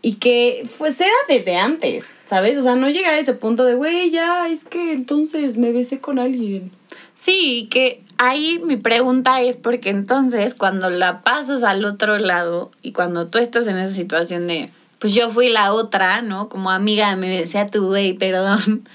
y 0.00 0.14
que 0.14 0.66
pues 0.78 0.98
era 0.98 1.12
desde 1.28 1.56
antes, 1.56 2.04
¿sabes? 2.26 2.58
O 2.58 2.62
sea, 2.62 2.74
no 2.74 2.88
llegar 2.88 3.14
a 3.14 3.18
ese 3.18 3.34
punto 3.34 3.64
de, 3.64 3.74
güey, 3.74 4.10
ya, 4.10 4.48
es 4.48 4.64
que 4.64 4.92
entonces 4.92 5.56
me 5.56 5.72
besé 5.72 6.00
con 6.00 6.18
alguien. 6.18 6.70
Sí, 7.16 7.68
que 7.70 8.02
ahí 8.18 8.60
mi 8.64 8.76
pregunta 8.76 9.40
es 9.40 9.56
porque 9.56 9.90
entonces 9.90 10.54
cuando 10.54 10.90
la 10.90 11.22
pasas 11.22 11.62
al 11.62 11.84
otro 11.84 12.18
lado 12.18 12.70
y 12.82 12.92
cuando 12.92 13.28
tú 13.28 13.38
estás 13.38 13.66
en 13.66 13.78
esa 13.78 13.94
situación 13.94 14.46
de, 14.46 14.70
pues 14.98 15.14
yo 15.14 15.30
fui 15.30 15.48
la 15.48 15.72
otra, 15.72 16.22
¿no? 16.22 16.48
Como 16.48 16.70
amiga, 16.70 17.14
me 17.16 17.28
besé 17.40 17.58
a 17.58 17.70
tu 17.70 17.86
güey, 17.86 18.14
perdón. 18.14 18.88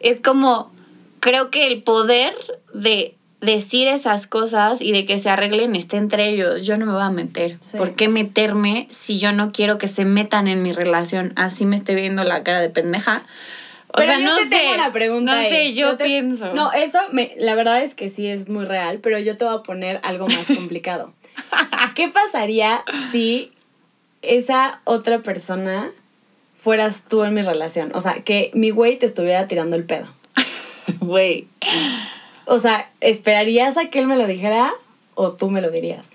Es 0.00 0.20
como, 0.20 0.72
creo 1.20 1.50
que 1.50 1.66
el 1.66 1.82
poder 1.82 2.32
de 2.72 3.18
decir 3.40 3.88
esas 3.88 4.26
cosas 4.26 4.80
y 4.82 4.92
de 4.92 5.06
que 5.06 5.18
se 5.18 5.30
arreglen 5.30 5.74
esté 5.76 5.96
entre 5.96 6.28
ellos. 6.28 6.64
Yo 6.66 6.76
no 6.76 6.86
me 6.86 6.92
voy 6.92 7.02
a 7.02 7.10
meter. 7.10 7.56
Sí. 7.60 7.76
¿Por 7.78 7.94
qué 7.94 8.08
meterme 8.08 8.88
si 8.90 9.18
yo 9.18 9.32
no 9.32 9.52
quiero 9.52 9.78
que 9.78 9.88
se 9.88 10.04
metan 10.04 10.46
en 10.48 10.62
mi 10.62 10.72
relación? 10.72 11.32
Así 11.36 11.64
me 11.64 11.76
esté 11.76 11.94
viendo 11.94 12.22
la 12.24 12.42
cara 12.42 12.60
de 12.60 12.68
pendeja. 12.70 13.22
O 13.88 13.94
Pero 13.94 14.06
sea, 14.06 14.18
yo 14.20 14.26
no 14.26 14.36
te 14.36 14.42
sé. 14.44 14.48
tengo 14.50 14.74
una 14.74 14.92
pregunta 14.92 15.34
no 15.34 15.40
ahí. 15.40 15.48
sé, 15.50 15.74
yo, 15.74 15.96
te- 15.96 16.04
pienso. 16.04 16.52
No, 16.54 16.70
eso, 16.72 16.98
me, 17.12 17.32
la 17.38 17.54
verdad 17.56 17.82
es 17.82 17.94
que 17.94 18.08
sí 18.08 18.26
es 18.28 18.48
muy 18.48 18.64
real, 18.64 18.98
pero 19.02 19.18
yo 19.18 19.36
te 19.36 19.44
voy 19.44 19.54
a 19.56 19.62
poner 19.62 19.98
algo 20.04 20.26
más 20.28 20.46
complicado. 20.54 21.12
¿Qué 21.96 22.08
pasaría 22.08 22.82
si 23.10 23.50
esa 24.22 24.80
otra 24.84 25.20
persona 25.20 25.90
fueras 26.62 27.00
tú 27.08 27.24
en 27.24 27.34
mi 27.34 27.42
relación? 27.42 27.90
O 27.94 28.00
sea, 28.00 28.22
que 28.22 28.50
mi 28.54 28.70
güey 28.70 28.96
te 28.98 29.06
estuviera 29.06 29.48
tirando 29.48 29.74
el 29.76 29.84
pedo. 29.84 30.06
Güey. 31.00 31.46
O 32.50 32.58
sea, 32.58 32.90
¿esperarías 33.00 33.76
a 33.76 33.86
que 33.86 34.00
él 34.00 34.08
me 34.08 34.16
lo 34.16 34.26
dijera 34.26 34.72
o 35.14 35.30
tú 35.34 35.50
me 35.50 35.60
lo 35.60 35.70
dirías? 35.70 36.08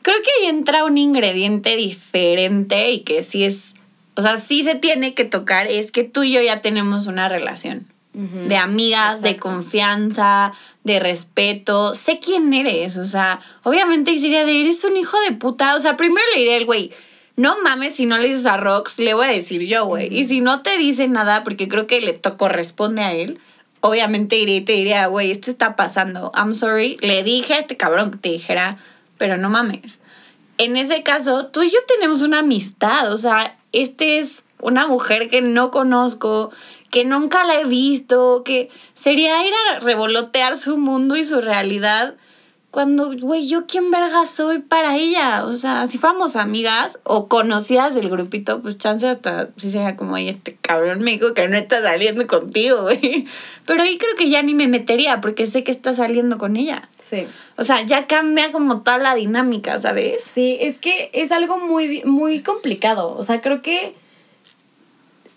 Creo 0.00 0.16
que 0.22 0.30
ahí 0.40 0.48
entra 0.48 0.82
un 0.82 0.96
ingrediente 0.96 1.76
diferente 1.76 2.90
y 2.90 3.00
que 3.00 3.22
sí 3.22 3.44
es. 3.44 3.74
O 4.16 4.22
sea, 4.22 4.38
sí 4.38 4.64
se 4.64 4.76
tiene 4.76 5.12
que 5.12 5.26
tocar. 5.26 5.66
Es 5.66 5.92
que 5.92 6.02
tú 6.02 6.22
y 6.22 6.32
yo 6.32 6.40
ya 6.40 6.62
tenemos 6.62 7.06
una 7.06 7.28
relación. 7.28 7.86
De 8.14 8.56
amigas, 8.56 9.20
de 9.22 9.36
confianza, 9.36 10.52
de 10.84 11.00
respeto. 11.00 11.94
Sé 11.94 12.18
quién 12.18 12.54
eres, 12.54 12.96
o 12.96 13.04
sea, 13.04 13.40
obviamente 13.64 14.12
diría 14.12 14.46
de 14.46 14.62
eres 14.62 14.84
un 14.84 14.96
hijo 14.96 15.18
de 15.28 15.32
puta. 15.34 15.74
O 15.74 15.80
sea, 15.80 15.96
primero 15.96 16.24
le 16.32 16.40
diré 16.40 16.56
al 16.56 16.64
güey, 16.64 16.92
no 17.36 17.60
mames, 17.62 17.96
si 17.96 18.06
no 18.06 18.16
le 18.16 18.28
dices 18.28 18.46
a 18.46 18.56
Rox, 18.56 19.00
le 19.00 19.12
voy 19.12 19.26
a 19.26 19.30
decir 19.30 19.62
yo, 19.62 19.84
güey. 19.84 20.16
Y 20.16 20.24
si 20.26 20.40
no 20.40 20.62
te 20.62 20.78
dice 20.78 21.08
nada, 21.08 21.42
porque 21.44 21.68
creo 21.68 21.88
que 21.88 22.00
le 22.00 22.18
corresponde 22.38 23.02
a 23.02 23.12
él, 23.12 23.40
obviamente 23.86 24.38
iré 24.38 24.56
y 24.56 24.60
te 24.62 24.72
diría, 24.72 25.08
güey, 25.08 25.30
esto 25.30 25.50
está 25.50 25.76
pasando. 25.76 26.32
I'm 26.34 26.54
sorry. 26.54 26.96
Le 27.02 27.22
dije 27.22 27.52
a 27.52 27.58
este 27.58 27.76
cabrón 27.76 28.12
que 28.12 28.16
te 28.16 28.28
dijera, 28.30 28.78
pero 29.18 29.36
no 29.36 29.50
mames. 29.50 29.98
En 30.56 30.78
ese 30.78 31.02
caso, 31.02 31.48
tú 31.48 31.62
y 31.62 31.70
yo 31.70 31.76
tenemos 31.86 32.22
una 32.22 32.38
amistad, 32.38 33.12
o 33.12 33.18
sea, 33.18 33.58
este 33.72 34.20
es 34.20 34.42
una 34.62 34.86
mujer 34.86 35.28
que 35.28 35.42
no 35.42 35.70
conozco, 35.70 36.50
que 36.90 37.04
nunca 37.04 37.44
la 37.44 37.60
he 37.60 37.66
visto, 37.66 38.42
que 38.42 38.70
sería 38.94 39.46
ir 39.46 39.52
a 39.52 39.80
revolotear 39.80 40.56
su 40.56 40.78
mundo 40.78 41.14
y 41.16 41.24
su 41.24 41.42
realidad 41.42 42.14
cuando, 42.74 43.12
güey, 43.16 43.46
yo 43.46 43.66
quién 43.68 43.92
verga 43.92 44.26
soy 44.26 44.58
para 44.58 44.96
ella. 44.96 45.44
O 45.44 45.52
sea, 45.52 45.86
si 45.86 45.96
fuéramos 45.96 46.34
amigas 46.34 46.98
o 47.04 47.28
conocidas 47.28 47.94
del 47.94 48.10
grupito, 48.10 48.60
pues 48.60 48.78
chance 48.78 49.06
hasta 49.06 49.50
sí 49.56 49.70
sería 49.70 49.94
como, 49.94 50.14
oye, 50.14 50.30
este 50.30 50.56
cabrón 50.60 50.98
me 50.98 51.12
dijo 51.12 51.34
que 51.34 51.46
no 51.46 51.56
está 51.56 51.80
saliendo 51.80 52.26
contigo, 52.26 52.82
güey. 52.82 53.28
Pero 53.64 53.80
ahí 53.80 53.96
creo 53.96 54.16
que 54.16 54.28
ya 54.28 54.42
ni 54.42 54.54
me 54.54 54.66
metería 54.66 55.20
porque 55.20 55.46
sé 55.46 55.62
que 55.62 55.70
está 55.70 55.94
saliendo 55.94 56.36
con 56.36 56.56
ella. 56.56 56.88
Sí. 56.98 57.22
O 57.56 57.62
sea, 57.62 57.80
ya 57.82 58.08
cambia 58.08 58.50
como 58.50 58.80
toda 58.80 58.98
la 58.98 59.14
dinámica, 59.14 59.78
¿sabes? 59.78 60.24
Sí, 60.34 60.58
es 60.60 60.80
que 60.80 61.10
es 61.12 61.30
algo 61.30 61.58
muy, 61.58 62.02
muy 62.04 62.40
complicado. 62.40 63.14
O 63.16 63.22
sea, 63.22 63.40
creo 63.40 63.62
que 63.62 63.94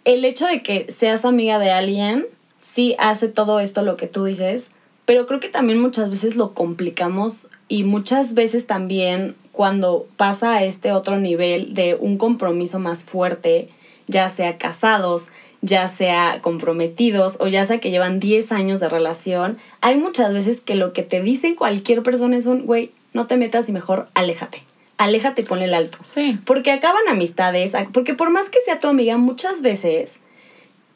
el 0.06 0.26
hecho 0.26 0.48
de 0.48 0.64
que 0.64 0.92
seas 0.92 1.24
amiga 1.24 1.60
de 1.60 1.70
alguien 1.70 2.26
sí 2.74 2.96
hace 2.98 3.28
todo 3.28 3.60
esto 3.60 3.84
lo 3.84 3.96
que 3.96 4.08
tú 4.08 4.26
dices, 4.26 4.66
pero 5.08 5.26
creo 5.26 5.40
que 5.40 5.48
también 5.48 5.80
muchas 5.80 6.10
veces 6.10 6.36
lo 6.36 6.54
complicamos 6.54 7.48
y 7.70 7.86
muchas 7.86 8.34
veces 8.34 8.68
también 8.68 9.36
cuando 9.54 10.06
pasa 10.18 10.56
a 10.56 10.66
este 10.66 10.92
otro 10.92 11.18
nivel 11.18 11.74
de 11.74 11.96
un 11.96 12.18
compromiso 12.18 12.78
más 12.78 13.06
fuerte, 13.06 13.70
ya 14.08 14.28
sea 14.28 14.58
casados, 14.58 15.24
ya 15.62 15.88
sea 15.88 16.40
comprometidos 16.42 17.38
o 17.40 17.48
ya 17.48 17.66
sea 17.66 17.80
que 17.80 17.90
llevan 17.90 18.20
10 18.20 18.52
años 18.52 18.82
de 18.82 18.90
relación, 18.90 19.58
hay 19.80 19.96
muchas 19.96 20.34
veces 20.34 20.60
que 20.60 20.76
lo 20.76 20.92
que 20.92 21.04
te 21.04 21.22
dicen 21.22 21.56
cualquier 21.56 22.04
persona 22.04 22.36
es 22.36 22.46
un, 22.46 22.66
güey, 22.66 22.92
no 23.14 23.28
te 23.28 23.38
metas 23.38 23.70
y 23.70 23.72
mejor 23.72 24.10
aléjate. 24.14 24.62
Aléjate 24.98 25.44
y 25.44 25.46
ponle 25.46 25.66
el 25.66 25.74
alto. 25.74 26.00
Sí. 26.14 26.38
Porque 26.44 26.74
acaban 26.74 27.08
amistades, 27.08 27.72
porque 27.94 28.14
por 28.14 28.30
más 28.30 28.50
que 28.50 28.60
sea 28.60 28.80
tu 28.80 28.90
amiga, 28.90 29.16
muchas 29.16 29.62
veces 29.62 30.16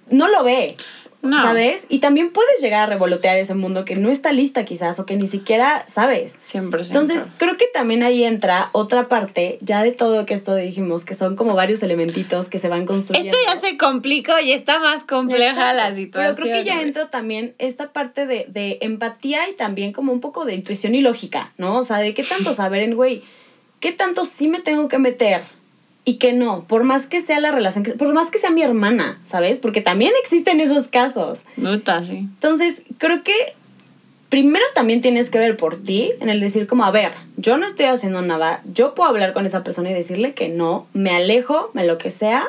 no 0.09 0.27
lo 0.27 0.43
ve. 0.43 0.75
No. 1.21 1.41
¿Sabes? 1.41 1.83
Y 1.87 1.99
también 1.99 2.31
puedes 2.31 2.61
llegar 2.61 2.81
a 2.81 2.85
revolotear 2.87 3.37
ese 3.37 3.53
mundo 3.53 3.85
que 3.85 3.95
no 3.95 4.09
está 4.09 4.33
lista 4.33 4.65
quizás 4.65 4.99
o 4.99 5.05
que 5.05 5.15
ni 5.15 5.27
siquiera 5.27 5.85
sabes. 5.93 6.35
100%. 6.51 6.87
Entonces, 6.87 7.21
creo 7.37 7.57
que 7.57 7.67
también 7.73 8.01
ahí 8.03 8.23
entra 8.23 8.69
otra 8.71 9.07
parte, 9.07 9.59
ya 9.61 9.83
de 9.83 9.91
todo 9.91 10.25
que 10.25 10.33
esto 10.33 10.55
dijimos, 10.55 11.05
que 11.05 11.13
son 11.13 11.35
como 11.35 11.53
varios 11.53 11.83
elementitos 11.83 12.47
que 12.47 12.59
se 12.59 12.69
van 12.69 12.85
construyendo. 12.85 13.35
esto 13.35 13.39
ya 13.45 13.59
se 13.59 13.77
complicó 13.77 14.39
y 14.39 14.51
está 14.51 14.79
más 14.79 15.03
compleja 15.03 15.71
Exacto. 15.71 15.77
la 15.77 15.95
situación. 15.95 16.35
Pero 16.35 16.43
creo 16.43 16.57
que 16.57 16.63
ya 16.63 16.81
entra 16.81 17.09
también 17.09 17.53
esta 17.59 17.93
parte 17.93 18.25
de, 18.25 18.45
de 18.49 18.79
empatía 18.81 19.47
y 19.49 19.53
también 19.53 19.93
como 19.93 20.11
un 20.11 20.21
poco 20.21 20.45
de 20.45 20.55
intuición 20.55 20.95
y 20.95 21.01
lógica, 21.01 21.53
¿no? 21.57 21.77
O 21.77 21.83
sea, 21.83 21.97
de 21.97 22.13
qué 22.13 22.23
tanto 22.23 22.53
saber 22.53 22.81
en, 22.83 22.95
güey, 22.95 23.21
qué 23.79 23.91
tanto 23.91 24.25
sí 24.25 24.47
me 24.47 24.59
tengo 24.59 24.87
que 24.87 24.97
meter 24.97 25.41
y 26.03 26.15
qué 26.15 26.33
no, 26.33 26.63
por 26.67 26.83
más 26.83 27.03
que 27.03 27.21
sea 27.21 27.39
la 27.39 27.51
relación, 27.51 27.83
que- 27.83 27.91
por 27.93 28.11
más 28.13 28.31
que 28.31 28.37
sea 28.39 28.49
mi 28.49 28.63
hermana, 28.63 29.19
¿sabes? 29.29 29.59
Porque 29.59 29.81
también 29.81 30.11
existen 30.23 30.59
esos 30.59 30.87
casos. 30.87 31.41
Sí. 32.03 32.17
Entonces, 32.19 32.81
creo 32.97 33.23
que 33.23 33.33
primero 34.29 34.63
también 34.73 35.01
tienes 35.01 35.29
que 35.29 35.39
ver 35.39 35.57
por 35.57 35.75
ti, 35.83 36.11
en 36.21 36.29
el 36.29 36.39
decir 36.39 36.65
como, 36.65 36.85
a 36.85 36.91
ver, 36.91 37.11
yo 37.37 37.57
no 37.57 37.67
estoy 37.67 37.85
haciendo 37.85 38.21
nada, 38.21 38.61
yo 38.73 38.95
puedo 38.95 39.09
hablar 39.09 39.33
con 39.33 39.45
esa 39.45 39.63
persona 39.63 39.91
y 39.91 39.93
decirle 39.93 40.33
que 40.33 40.47
no, 40.49 40.87
me 40.93 41.11
alejo, 41.11 41.69
me 41.73 41.85
lo 41.85 41.97
que 41.97 42.11
sea. 42.11 42.43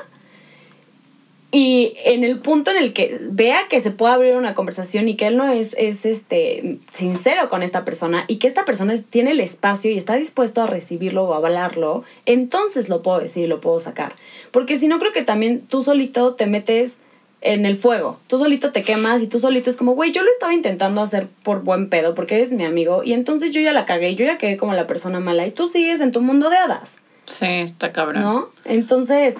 Y 1.54 1.92
en 2.06 2.24
el 2.24 2.38
punto 2.38 2.70
en 2.70 2.78
el 2.78 2.94
que 2.94 3.18
vea 3.20 3.68
que 3.68 3.82
se 3.82 3.90
puede 3.90 4.14
abrir 4.14 4.36
una 4.36 4.54
conversación 4.54 5.06
y 5.06 5.16
que 5.16 5.26
él 5.26 5.36
no 5.36 5.52
es, 5.52 5.76
es 5.78 6.06
este, 6.06 6.78
sincero 6.94 7.50
con 7.50 7.62
esta 7.62 7.84
persona 7.84 8.24
y 8.26 8.36
que 8.36 8.46
esta 8.46 8.64
persona 8.64 8.94
tiene 9.10 9.32
el 9.32 9.40
espacio 9.40 9.90
y 9.90 9.98
está 9.98 10.14
dispuesto 10.16 10.62
a 10.62 10.66
recibirlo 10.66 11.24
o 11.24 11.34
avalarlo, 11.34 12.04
entonces 12.24 12.88
lo 12.88 13.02
puedo 13.02 13.20
decir 13.20 13.44
y 13.44 13.48
lo 13.48 13.60
puedo 13.60 13.78
sacar. 13.80 14.14
Porque 14.50 14.78
si 14.78 14.86
no, 14.86 14.98
creo 14.98 15.12
que 15.12 15.24
también 15.24 15.60
tú 15.60 15.82
solito 15.82 16.34
te 16.36 16.46
metes 16.46 16.94
en 17.42 17.66
el 17.66 17.76
fuego. 17.76 18.18
Tú 18.28 18.38
solito 18.38 18.72
te 18.72 18.82
quemas 18.82 19.22
y 19.22 19.26
tú 19.26 19.38
solito 19.38 19.68
es 19.68 19.76
como, 19.76 19.92
güey, 19.92 20.10
yo 20.12 20.22
lo 20.22 20.30
estaba 20.30 20.54
intentando 20.54 21.02
hacer 21.02 21.28
por 21.42 21.62
buen 21.62 21.90
pedo 21.90 22.14
porque 22.14 22.36
eres 22.36 22.52
mi 22.52 22.64
amigo 22.64 23.02
y 23.04 23.12
entonces 23.12 23.52
yo 23.52 23.60
ya 23.60 23.72
la 23.72 23.84
cagué, 23.84 24.14
yo 24.14 24.24
ya 24.24 24.38
quedé 24.38 24.56
como 24.56 24.72
la 24.72 24.86
persona 24.86 25.20
mala 25.20 25.46
y 25.46 25.50
tú 25.50 25.68
sigues 25.68 26.00
en 26.00 26.12
tu 26.12 26.22
mundo 26.22 26.48
de 26.48 26.56
hadas, 26.56 26.92
Sí, 27.26 27.46
está 27.46 27.92
cabrón. 27.92 28.22
¿no? 28.22 28.48
Entonces, 28.64 29.36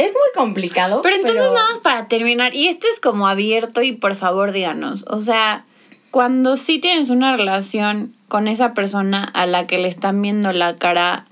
es 0.00 0.12
muy 0.12 0.30
complicado. 0.34 1.02
Pero 1.02 1.16
entonces 1.16 1.42
nada 1.42 1.64
más 1.70 1.78
para 1.80 2.08
terminar, 2.08 2.54
y 2.54 2.68
esto 2.68 2.86
es 2.92 3.00
como 3.00 3.28
abierto 3.28 3.82
y 3.82 3.92
por 3.92 4.14
favor 4.14 4.52
díganos, 4.52 5.04
o 5.08 5.20
sea, 5.20 5.64
cuando 6.10 6.56
sí 6.56 6.78
tienes 6.78 7.10
una 7.10 7.36
relación 7.36 8.14
con 8.28 8.48
esa 8.48 8.74
persona 8.74 9.24
a 9.24 9.46
la 9.46 9.66
que 9.66 9.78
le 9.78 9.88
están 9.88 10.22
viendo 10.22 10.52
la 10.52 10.76
cara, 10.76 11.26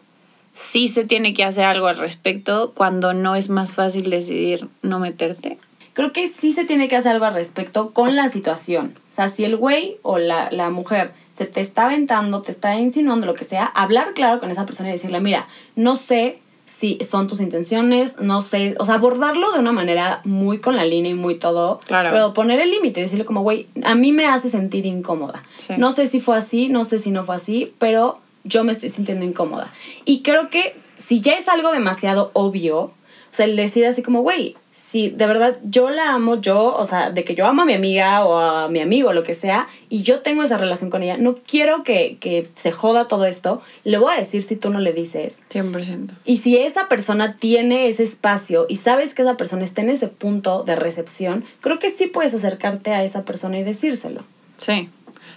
sí 0.55 0.89
se 0.89 1.05
tiene 1.05 1.33
que 1.35 1.45
hacer 1.45 1.65
algo 1.65 1.87
al 1.87 1.99
respecto 1.99 2.73
cuando 2.75 3.15
no 3.15 3.37
es 3.37 3.49
más 3.49 3.75
fácil 3.75 4.11
decidir 4.11 4.69
no 4.83 4.99
meterte. 4.99 5.59
Creo 5.95 6.13
que 6.13 6.29
sí 6.29 6.53
se 6.53 6.65
tiene 6.65 6.89
que 6.89 6.97
hacer 6.97 7.13
algo 7.13 7.25
al 7.25 7.35
respecto 7.35 7.93
con 7.93 8.15
la 8.15 8.29
situación. 8.29 8.95
O 9.11 9.15
sea, 9.15 9.29
si 9.29 9.45
el 9.45 9.57
güey 9.57 9.97
o 10.03 10.19
la, 10.19 10.49
la 10.53 10.71
mujer 10.71 11.13
se 11.37 11.47
te 11.47 11.61
está 11.61 11.87
aventando, 11.87 12.43
te 12.43 12.53
está 12.53 12.77
insinuando 12.77 13.27
lo 13.27 13.35
que 13.35 13.45
sea, 13.45 13.65
hablar 13.67 14.13
claro 14.15 14.39
con 14.39 14.51
esa 14.51 14.67
persona 14.67 14.91
y 14.91 14.93
decirle, 14.93 15.21
mira, 15.21 15.49
no 15.75 15.97
sé 15.97 16.39
si 16.79 16.99
son 17.09 17.27
tus 17.27 17.41
intenciones, 17.41 18.15
no 18.21 18.41
sé, 18.41 18.77
o 18.79 18.85
sea, 18.87 18.95
abordarlo 18.97 19.51
de 19.53 19.59
una 19.59 19.73
manera 19.73 20.21
muy 20.25 20.59
con 20.59 20.77
la 20.77 20.85
línea 20.85 21.11
y 21.11 21.15
muy 21.15 21.35
todo, 21.35 21.81
Claro. 21.87 22.11
pero 22.13 22.35
poner 22.35 22.61
el 22.61 22.71
límite, 22.71 23.01
decirle 23.01 23.25
como, 23.25 23.43
güey, 23.43 23.67
a 23.85 23.95
mí 23.95 24.13
me 24.13 24.27
hace 24.27 24.49
sentir 24.51 24.87
incómoda. 24.87 25.43
Sí. 25.57 25.75
No 25.77 25.91
sé 25.93 26.07
si 26.07 26.21
fue 26.21 26.37
así, 26.37 26.69
no 26.69 26.85
sé 26.85 26.99
si 26.99 27.11
no 27.11 27.25
fue 27.25 27.35
así, 27.37 27.73
pero 27.79 28.19
yo 28.45 28.63
me 28.65 28.73
estoy 28.73 28.91
sintiendo 28.91 29.25
incómoda. 29.25 29.73
Y 30.05 30.23
creo 30.23 30.51
que 30.51 30.77
si 30.97 31.21
ya 31.21 31.33
es 31.35 31.49
algo 31.49 31.73
demasiado 31.73 32.31
obvio, 32.35 32.79
o 32.83 32.93
sea, 33.33 33.47
el 33.47 33.57
decir 33.57 33.85
así 33.85 34.03
como, 34.03 34.23
güey, 34.23 34.57
si 34.91 35.11
de 35.11 35.27
verdad 35.27 35.59
yo 35.65 35.91
la 35.91 36.15
amo, 36.15 36.41
yo, 36.41 36.75
o 36.75 36.87
sea, 36.87 37.11
de 37.11 37.25
que 37.25 37.35
yo 37.35 37.47
amo 37.47 37.63
a 37.63 37.65
mi 37.67 37.75
amiga 37.75 38.25
o 38.25 38.39
a 38.39 38.69
mi 38.69 38.81
amigo, 38.81 39.13
lo 39.13 39.23
que 39.23 39.35
sea, 39.35 39.69
y 39.91 40.03
yo 40.03 40.21
tengo 40.21 40.43
esa 40.43 40.57
relación 40.57 40.89
con 40.89 41.03
ella, 41.03 41.19
no 41.19 41.37
quiero 41.47 41.83
que, 41.83 42.17
que 42.21 42.49
se 42.57 42.73
joda 42.73 43.07
todo 43.07 43.27
esto, 43.27 43.61
le 43.85 43.99
voy 43.99 44.15
a 44.15 44.19
decir 44.19 44.43
si 44.43 44.57
tú 44.57 44.71
no 44.71 44.81
le 44.81 44.93
dices. 44.95 45.39
100%. 45.53 46.11
Y 46.25 46.39
si 46.39 46.57
esa 46.57 46.89
persona 46.89 47.37
tiene 47.37 47.89
ese 47.89 48.03
espacio 48.03 48.65
y 48.69 48.77
sabes 48.77 49.15
que 49.15 49.23
esa 49.23 49.37
persona 49.37 49.65
está 49.65 49.83
en 49.83 49.91
ese 49.91 50.09
punto 50.09 50.63
de 50.63 50.77
recepción, 50.77 51.45
creo 51.61 51.79
que 51.79 51.91
sí 51.91 52.07
puedes 52.07 52.33
acercarte 52.33 52.93
a 52.93 53.05
esa 53.05 53.25
persona 53.25 53.59
y 53.59 53.65
decírselo. 53.65 54.23
Sí. 54.57 54.89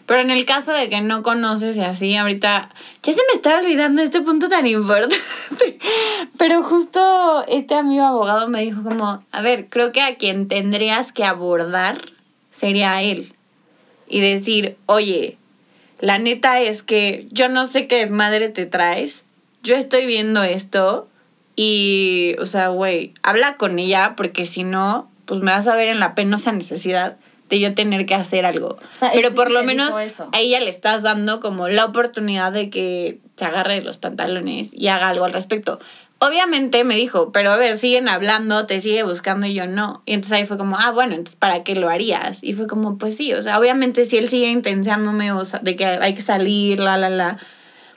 Pero 0.06 0.22
en 0.22 0.32
el 0.32 0.46
caso 0.46 0.74
de 0.74 0.90
que 0.90 1.02
no 1.02 1.24
conoces 1.24 1.78
y 1.78 1.82
así, 1.82 2.16
ahorita 2.16 2.70
ya 3.04 3.14
se 3.14 3.22
me 3.30 3.36
está 3.36 3.60
olvidando 3.60 4.02
este 4.02 4.22
punto 4.22 4.50
tan 4.50 4.68
importante. 4.68 5.16
Pero 6.38 6.64
justo 6.64 7.46
este 7.48 7.76
amigo 7.76 8.06
abogado 8.06 8.48
me 8.48 8.62
dijo 8.62 8.84
como, 8.84 9.24
a 9.32 9.42
ver, 9.42 9.68
creo 9.70 9.92
que 9.92 10.02
a 10.02 10.16
quien 10.16 10.48
tendrías 10.48 11.12
que 11.12 11.24
abordar 11.24 12.02
sería 12.50 12.94
a 12.94 13.02
él. 13.02 13.34
Y 14.08 14.20
decir, 14.20 14.78
oye, 14.88 15.38
la 16.00 16.18
neta 16.18 16.60
es 16.60 16.84
que 16.84 17.28
yo 17.32 17.48
no 17.48 17.66
sé 17.66 17.88
qué 17.88 17.98
desmadre 17.98 18.50
te 18.50 18.66
traes. 18.66 19.24
Yo 19.64 19.76
estoy 19.76 20.06
viendo 20.06 20.44
esto 20.44 21.08
y, 21.56 22.36
o 22.40 22.46
sea, 22.46 22.70
güey, 22.70 23.14
habla 23.22 23.56
con 23.58 23.78
ella 23.80 24.16
porque 24.18 24.46
si 24.46 24.64
no, 24.64 25.10
pues 25.26 25.42
me 25.42 25.52
vas 25.52 25.68
a 25.68 25.76
ver 25.76 25.90
en 25.90 26.00
la 26.00 26.16
penosa 26.16 26.52
necesidad 26.52 27.18
de 27.52 27.60
yo 27.60 27.76
tener 27.76 28.06
que 28.06 28.16
hacer 28.16 28.46
algo. 28.46 28.78
O 28.94 28.96
sea, 28.96 29.12
Pero 29.14 29.36
por 29.36 29.52
lo 29.52 29.62
menos 29.62 29.94
a 29.94 30.40
ella 30.40 30.60
le 30.62 30.70
estás 30.70 31.04
dando 31.04 31.42
como 31.42 31.68
la 31.68 31.86
oportunidad 31.86 32.54
de 32.54 32.70
que 32.70 33.20
se 33.36 33.46
agarre 33.46 33.76
de 33.76 33.82
los 33.82 33.98
pantalones 33.98 34.70
y 34.74 34.88
haga 34.88 35.10
algo 35.10 35.26
al 35.26 35.34
respecto. 35.34 35.78
Obviamente 36.20 36.84
me 36.86 36.96
dijo, 36.96 37.32
pero 37.34 37.52
a 37.52 37.58
ver, 37.58 37.78
siguen 37.78 38.08
hablando, 38.08 38.68
te 38.68 38.80
sigue 38.80 39.04
buscando 39.04 39.48
y 39.48 39.54
yo 39.54 39.68
no. 39.68 40.02
Y 40.06 40.14
entonces 40.14 40.40
ahí 40.40 40.46
fue 40.46 40.58
como, 40.58 40.78
ah, 40.80 40.92
bueno, 40.92 41.14
entonces 41.14 41.36
¿para 41.36 41.64
qué 41.64 41.76
lo 41.76 41.90
harías? 41.90 42.42
Y 42.42 42.54
fue 42.54 42.68
como, 42.68 42.98
pues 42.98 43.16
sí, 43.16 43.34
o 43.34 43.42
sea, 43.42 43.60
obviamente 43.60 44.06
si 44.06 44.18
él 44.18 44.30
sigue 44.30 44.50
intensándome 44.50 45.34
o 45.34 45.44
sea, 45.44 45.60
de 45.60 45.76
que 45.76 45.86
hay 45.86 46.14
que 46.14 46.22
salir, 46.22 46.80
la, 46.80 46.98
la, 46.98 47.10
la, 47.10 47.38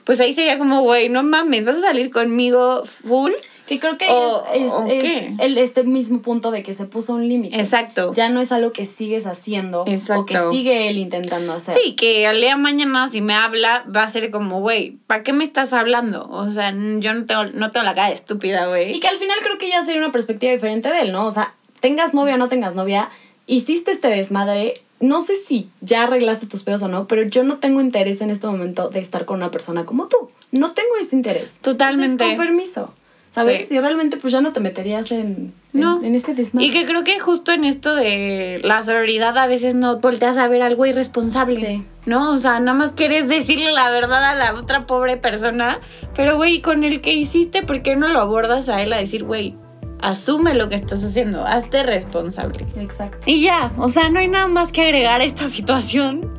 pues 0.03 0.21
ahí 0.21 0.33
sería 0.33 0.59
como, 0.59 0.81
güey, 0.81 1.09
no 1.09 1.23
mames, 1.23 1.64
¿vas 1.64 1.77
a 1.77 1.81
salir 1.83 2.11
conmigo 2.11 2.85
full? 2.85 3.33
Que 3.66 3.81
creo 3.81 3.96
que 3.96 4.07
O- 4.11 4.44
es, 4.53 4.64
es- 4.64 4.72
o 4.72 4.87
es 4.87 5.40
el, 5.40 5.57
este 5.57 5.85
mismo 5.85 6.20
punto 6.20 6.50
de 6.50 6.62
que 6.62 6.74
se 6.74 6.85
puso 6.85 7.14
un 7.14 7.27
límite. 7.29 7.59
Exacto. 7.59 8.12
Ya 8.14 8.29
no 8.29 8.40
es 8.42 8.53
algo 8.53 8.72
que 8.72 8.85
sigues 8.85 9.27
haciendo 9.27 9.83
o 9.83 10.27
que 10.27 10.38
sigue 10.50 10.88
él 10.90 10.98
intentando 10.98 11.53
hacer. 11.55 11.72
Sí, 11.74 11.94
que 11.96 12.27
al 12.27 12.37
día 12.40 12.57
mañana 12.59 13.09
si 13.09 13.22
me 13.22 13.33
habla 13.35 13.85
va 13.94 14.03
a 14.03 14.11
ser 14.11 14.31
como, 14.31 14.61
güey, 14.61 14.98
¿para 15.07 15.22
qué 15.22 15.33
me 15.33 15.44
estás 15.44 15.72
hablando? 15.72 16.29
O 16.31 16.50
sea, 16.50 16.72
yo 16.98 17.14
no 17.14 17.24
tengo, 17.24 17.44
no 17.55 17.70
tengo 17.70 17.85
la 17.87 17.94
cara 17.94 18.09
de 18.09 18.14
estúpida, 18.14 18.64
Y 18.66 18.68
güey. 18.68 19.00
que 19.00 19.09
al 19.09 19.16
final 19.18 19.38
creo 19.42 19.57
que 19.57 19.68
ya 19.70 19.83
sería 19.83 20.00
una 20.00 20.12
perspectiva 20.12 20.53
diferente 20.53 20.90
de 20.90 21.00
él, 21.00 21.12
¿no? 21.12 21.27
O 21.27 21.31
sea, 21.31 21.55
tengas 21.81 22.12
novia 22.12 22.35
o 22.35 22.38
no 22.38 22.48
tengas 22.48 22.74
novia, 22.74 23.09
hiciste 23.46 23.92
este 23.92 24.09
desmadre. 24.09 24.74
No 25.00 25.20
sé 25.22 25.35
si 25.37 25.68
ya 25.81 26.05
arreglaste 26.05 26.46
tus 26.46 26.62
pedos 26.62 26.83
o 26.83 26.88
no, 26.88 27.07
pero 27.07 27.22
yo 27.22 27.42
no 27.44 27.57
tengo 27.59 27.81
interés 27.81 28.20
en 28.20 28.31
este 28.31 28.46
momento 28.46 28.88
de 28.90 29.00
estar 29.00 29.24
con 29.24 29.37
una 29.37 29.50
persona 29.50 29.85
como 29.85 30.07
tú. 30.09 30.16
No 30.53 30.72
tengo 30.72 30.90
ese 31.00 31.16
interés. 31.16 31.53
Totalmente. 31.61 32.24
Entonces, 32.24 32.37
con 32.37 32.46
permiso. 32.46 32.94
¿Sabes? 33.35 33.68
Sí. 33.68 33.75
Y 33.75 33.81
realmente 33.81 34.16
pues 34.16 34.33
ya 34.33 34.40
no 34.40 34.53
te 34.53 34.61
meterías 34.61 35.11
en, 35.11 35.53
No. 35.73 36.01
en 36.05 36.14
ese 36.14 36.35
desmadre. 36.35 36.66
Y 36.66 36.70
que 36.70 36.87
creo 36.87 37.03
que 37.03 37.18
justo 37.18 37.51
en 37.51 37.64
esto 37.64 37.94
de 37.97 38.61
la 38.62 38.81
sororidad 38.83 39.37
a 39.37 39.47
veces 39.49 39.75
no 39.75 39.99
volteas 39.99 40.37
a 40.37 40.47
ver 40.47 40.62
algo 40.62 40.87
irresponsable. 40.87 41.57
Sí. 41.57 41.83
¿No? 42.07 42.33
O 42.33 42.38
sea, 42.38 42.61
nada 42.61 42.79
más 42.79 42.92
quieres 42.92 43.29
decirle 43.29 43.73
la 43.73 43.90
verdad 43.90 44.23
a 44.25 44.35
la 44.37 44.55
otra 44.55 44.87
pobre 44.87 45.16
persona. 45.16 45.81
Pero, 46.14 46.37
güey, 46.37 46.61
con 46.61 46.85
el 46.85 47.01
que 47.01 47.12
hiciste, 47.12 47.62
¿por 47.62 47.83
qué 47.83 47.97
no 47.97 48.07
lo 48.09 48.20
abordas 48.20 48.68
a 48.68 48.81
él 48.83 48.92
a 48.92 48.99
decir, 48.99 49.25
güey, 49.25 49.57
asume 50.01 50.55
lo 50.55 50.68
que 50.68 50.77
estás 50.77 51.03
haciendo, 51.03 51.44
hazte 51.44 51.83
responsable? 51.83 52.64
Exacto. 52.77 53.18
Y 53.27 53.42
ya, 53.42 53.73
o 53.79 53.88
sea, 53.88 54.11
no 54.11 54.20
hay 54.20 54.29
nada 54.29 54.47
más 54.47 54.70
que 54.70 54.83
agregar 54.83 55.20
a 55.20 55.25
esta 55.25 55.49
situación. 55.51 56.38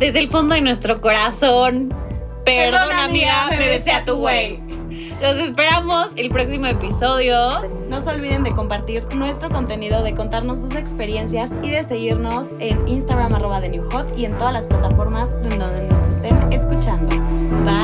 Desde 0.00 0.18
el 0.18 0.26
fondo 0.28 0.54
de 0.54 0.60
nuestro 0.62 1.00
corazón. 1.00 1.94
Perdón, 2.44 2.90
amiga, 2.90 3.46
me 3.50 3.68
besé 3.68 3.92
a 3.92 4.04
tu 4.04 4.16
güey. 4.16 4.58
Los 5.20 5.36
esperamos 5.36 6.08
el 6.16 6.30
próximo 6.30 6.66
episodio. 6.66 7.36
No 7.88 8.00
se 8.00 8.10
olviden 8.10 8.42
de 8.42 8.52
compartir 8.52 9.04
nuestro 9.14 9.50
contenido, 9.50 10.02
de 10.02 10.14
contarnos 10.14 10.58
sus 10.58 10.74
experiencias 10.74 11.50
y 11.62 11.70
de 11.70 11.82
seguirnos 11.82 12.46
en 12.58 12.86
Instagram 12.88 13.34
arroba 13.34 13.60
de 13.60 13.68
New 13.68 13.88
Hot 13.90 14.06
y 14.16 14.24
en 14.24 14.36
todas 14.36 14.52
las 14.52 14.66
plataformas 14.66 15.30
donde 15.30 15.88
nos 15.88 16.00
estén 16.08 16.52
escuchando. 16.52 17.14
Bye. 17.64 17.81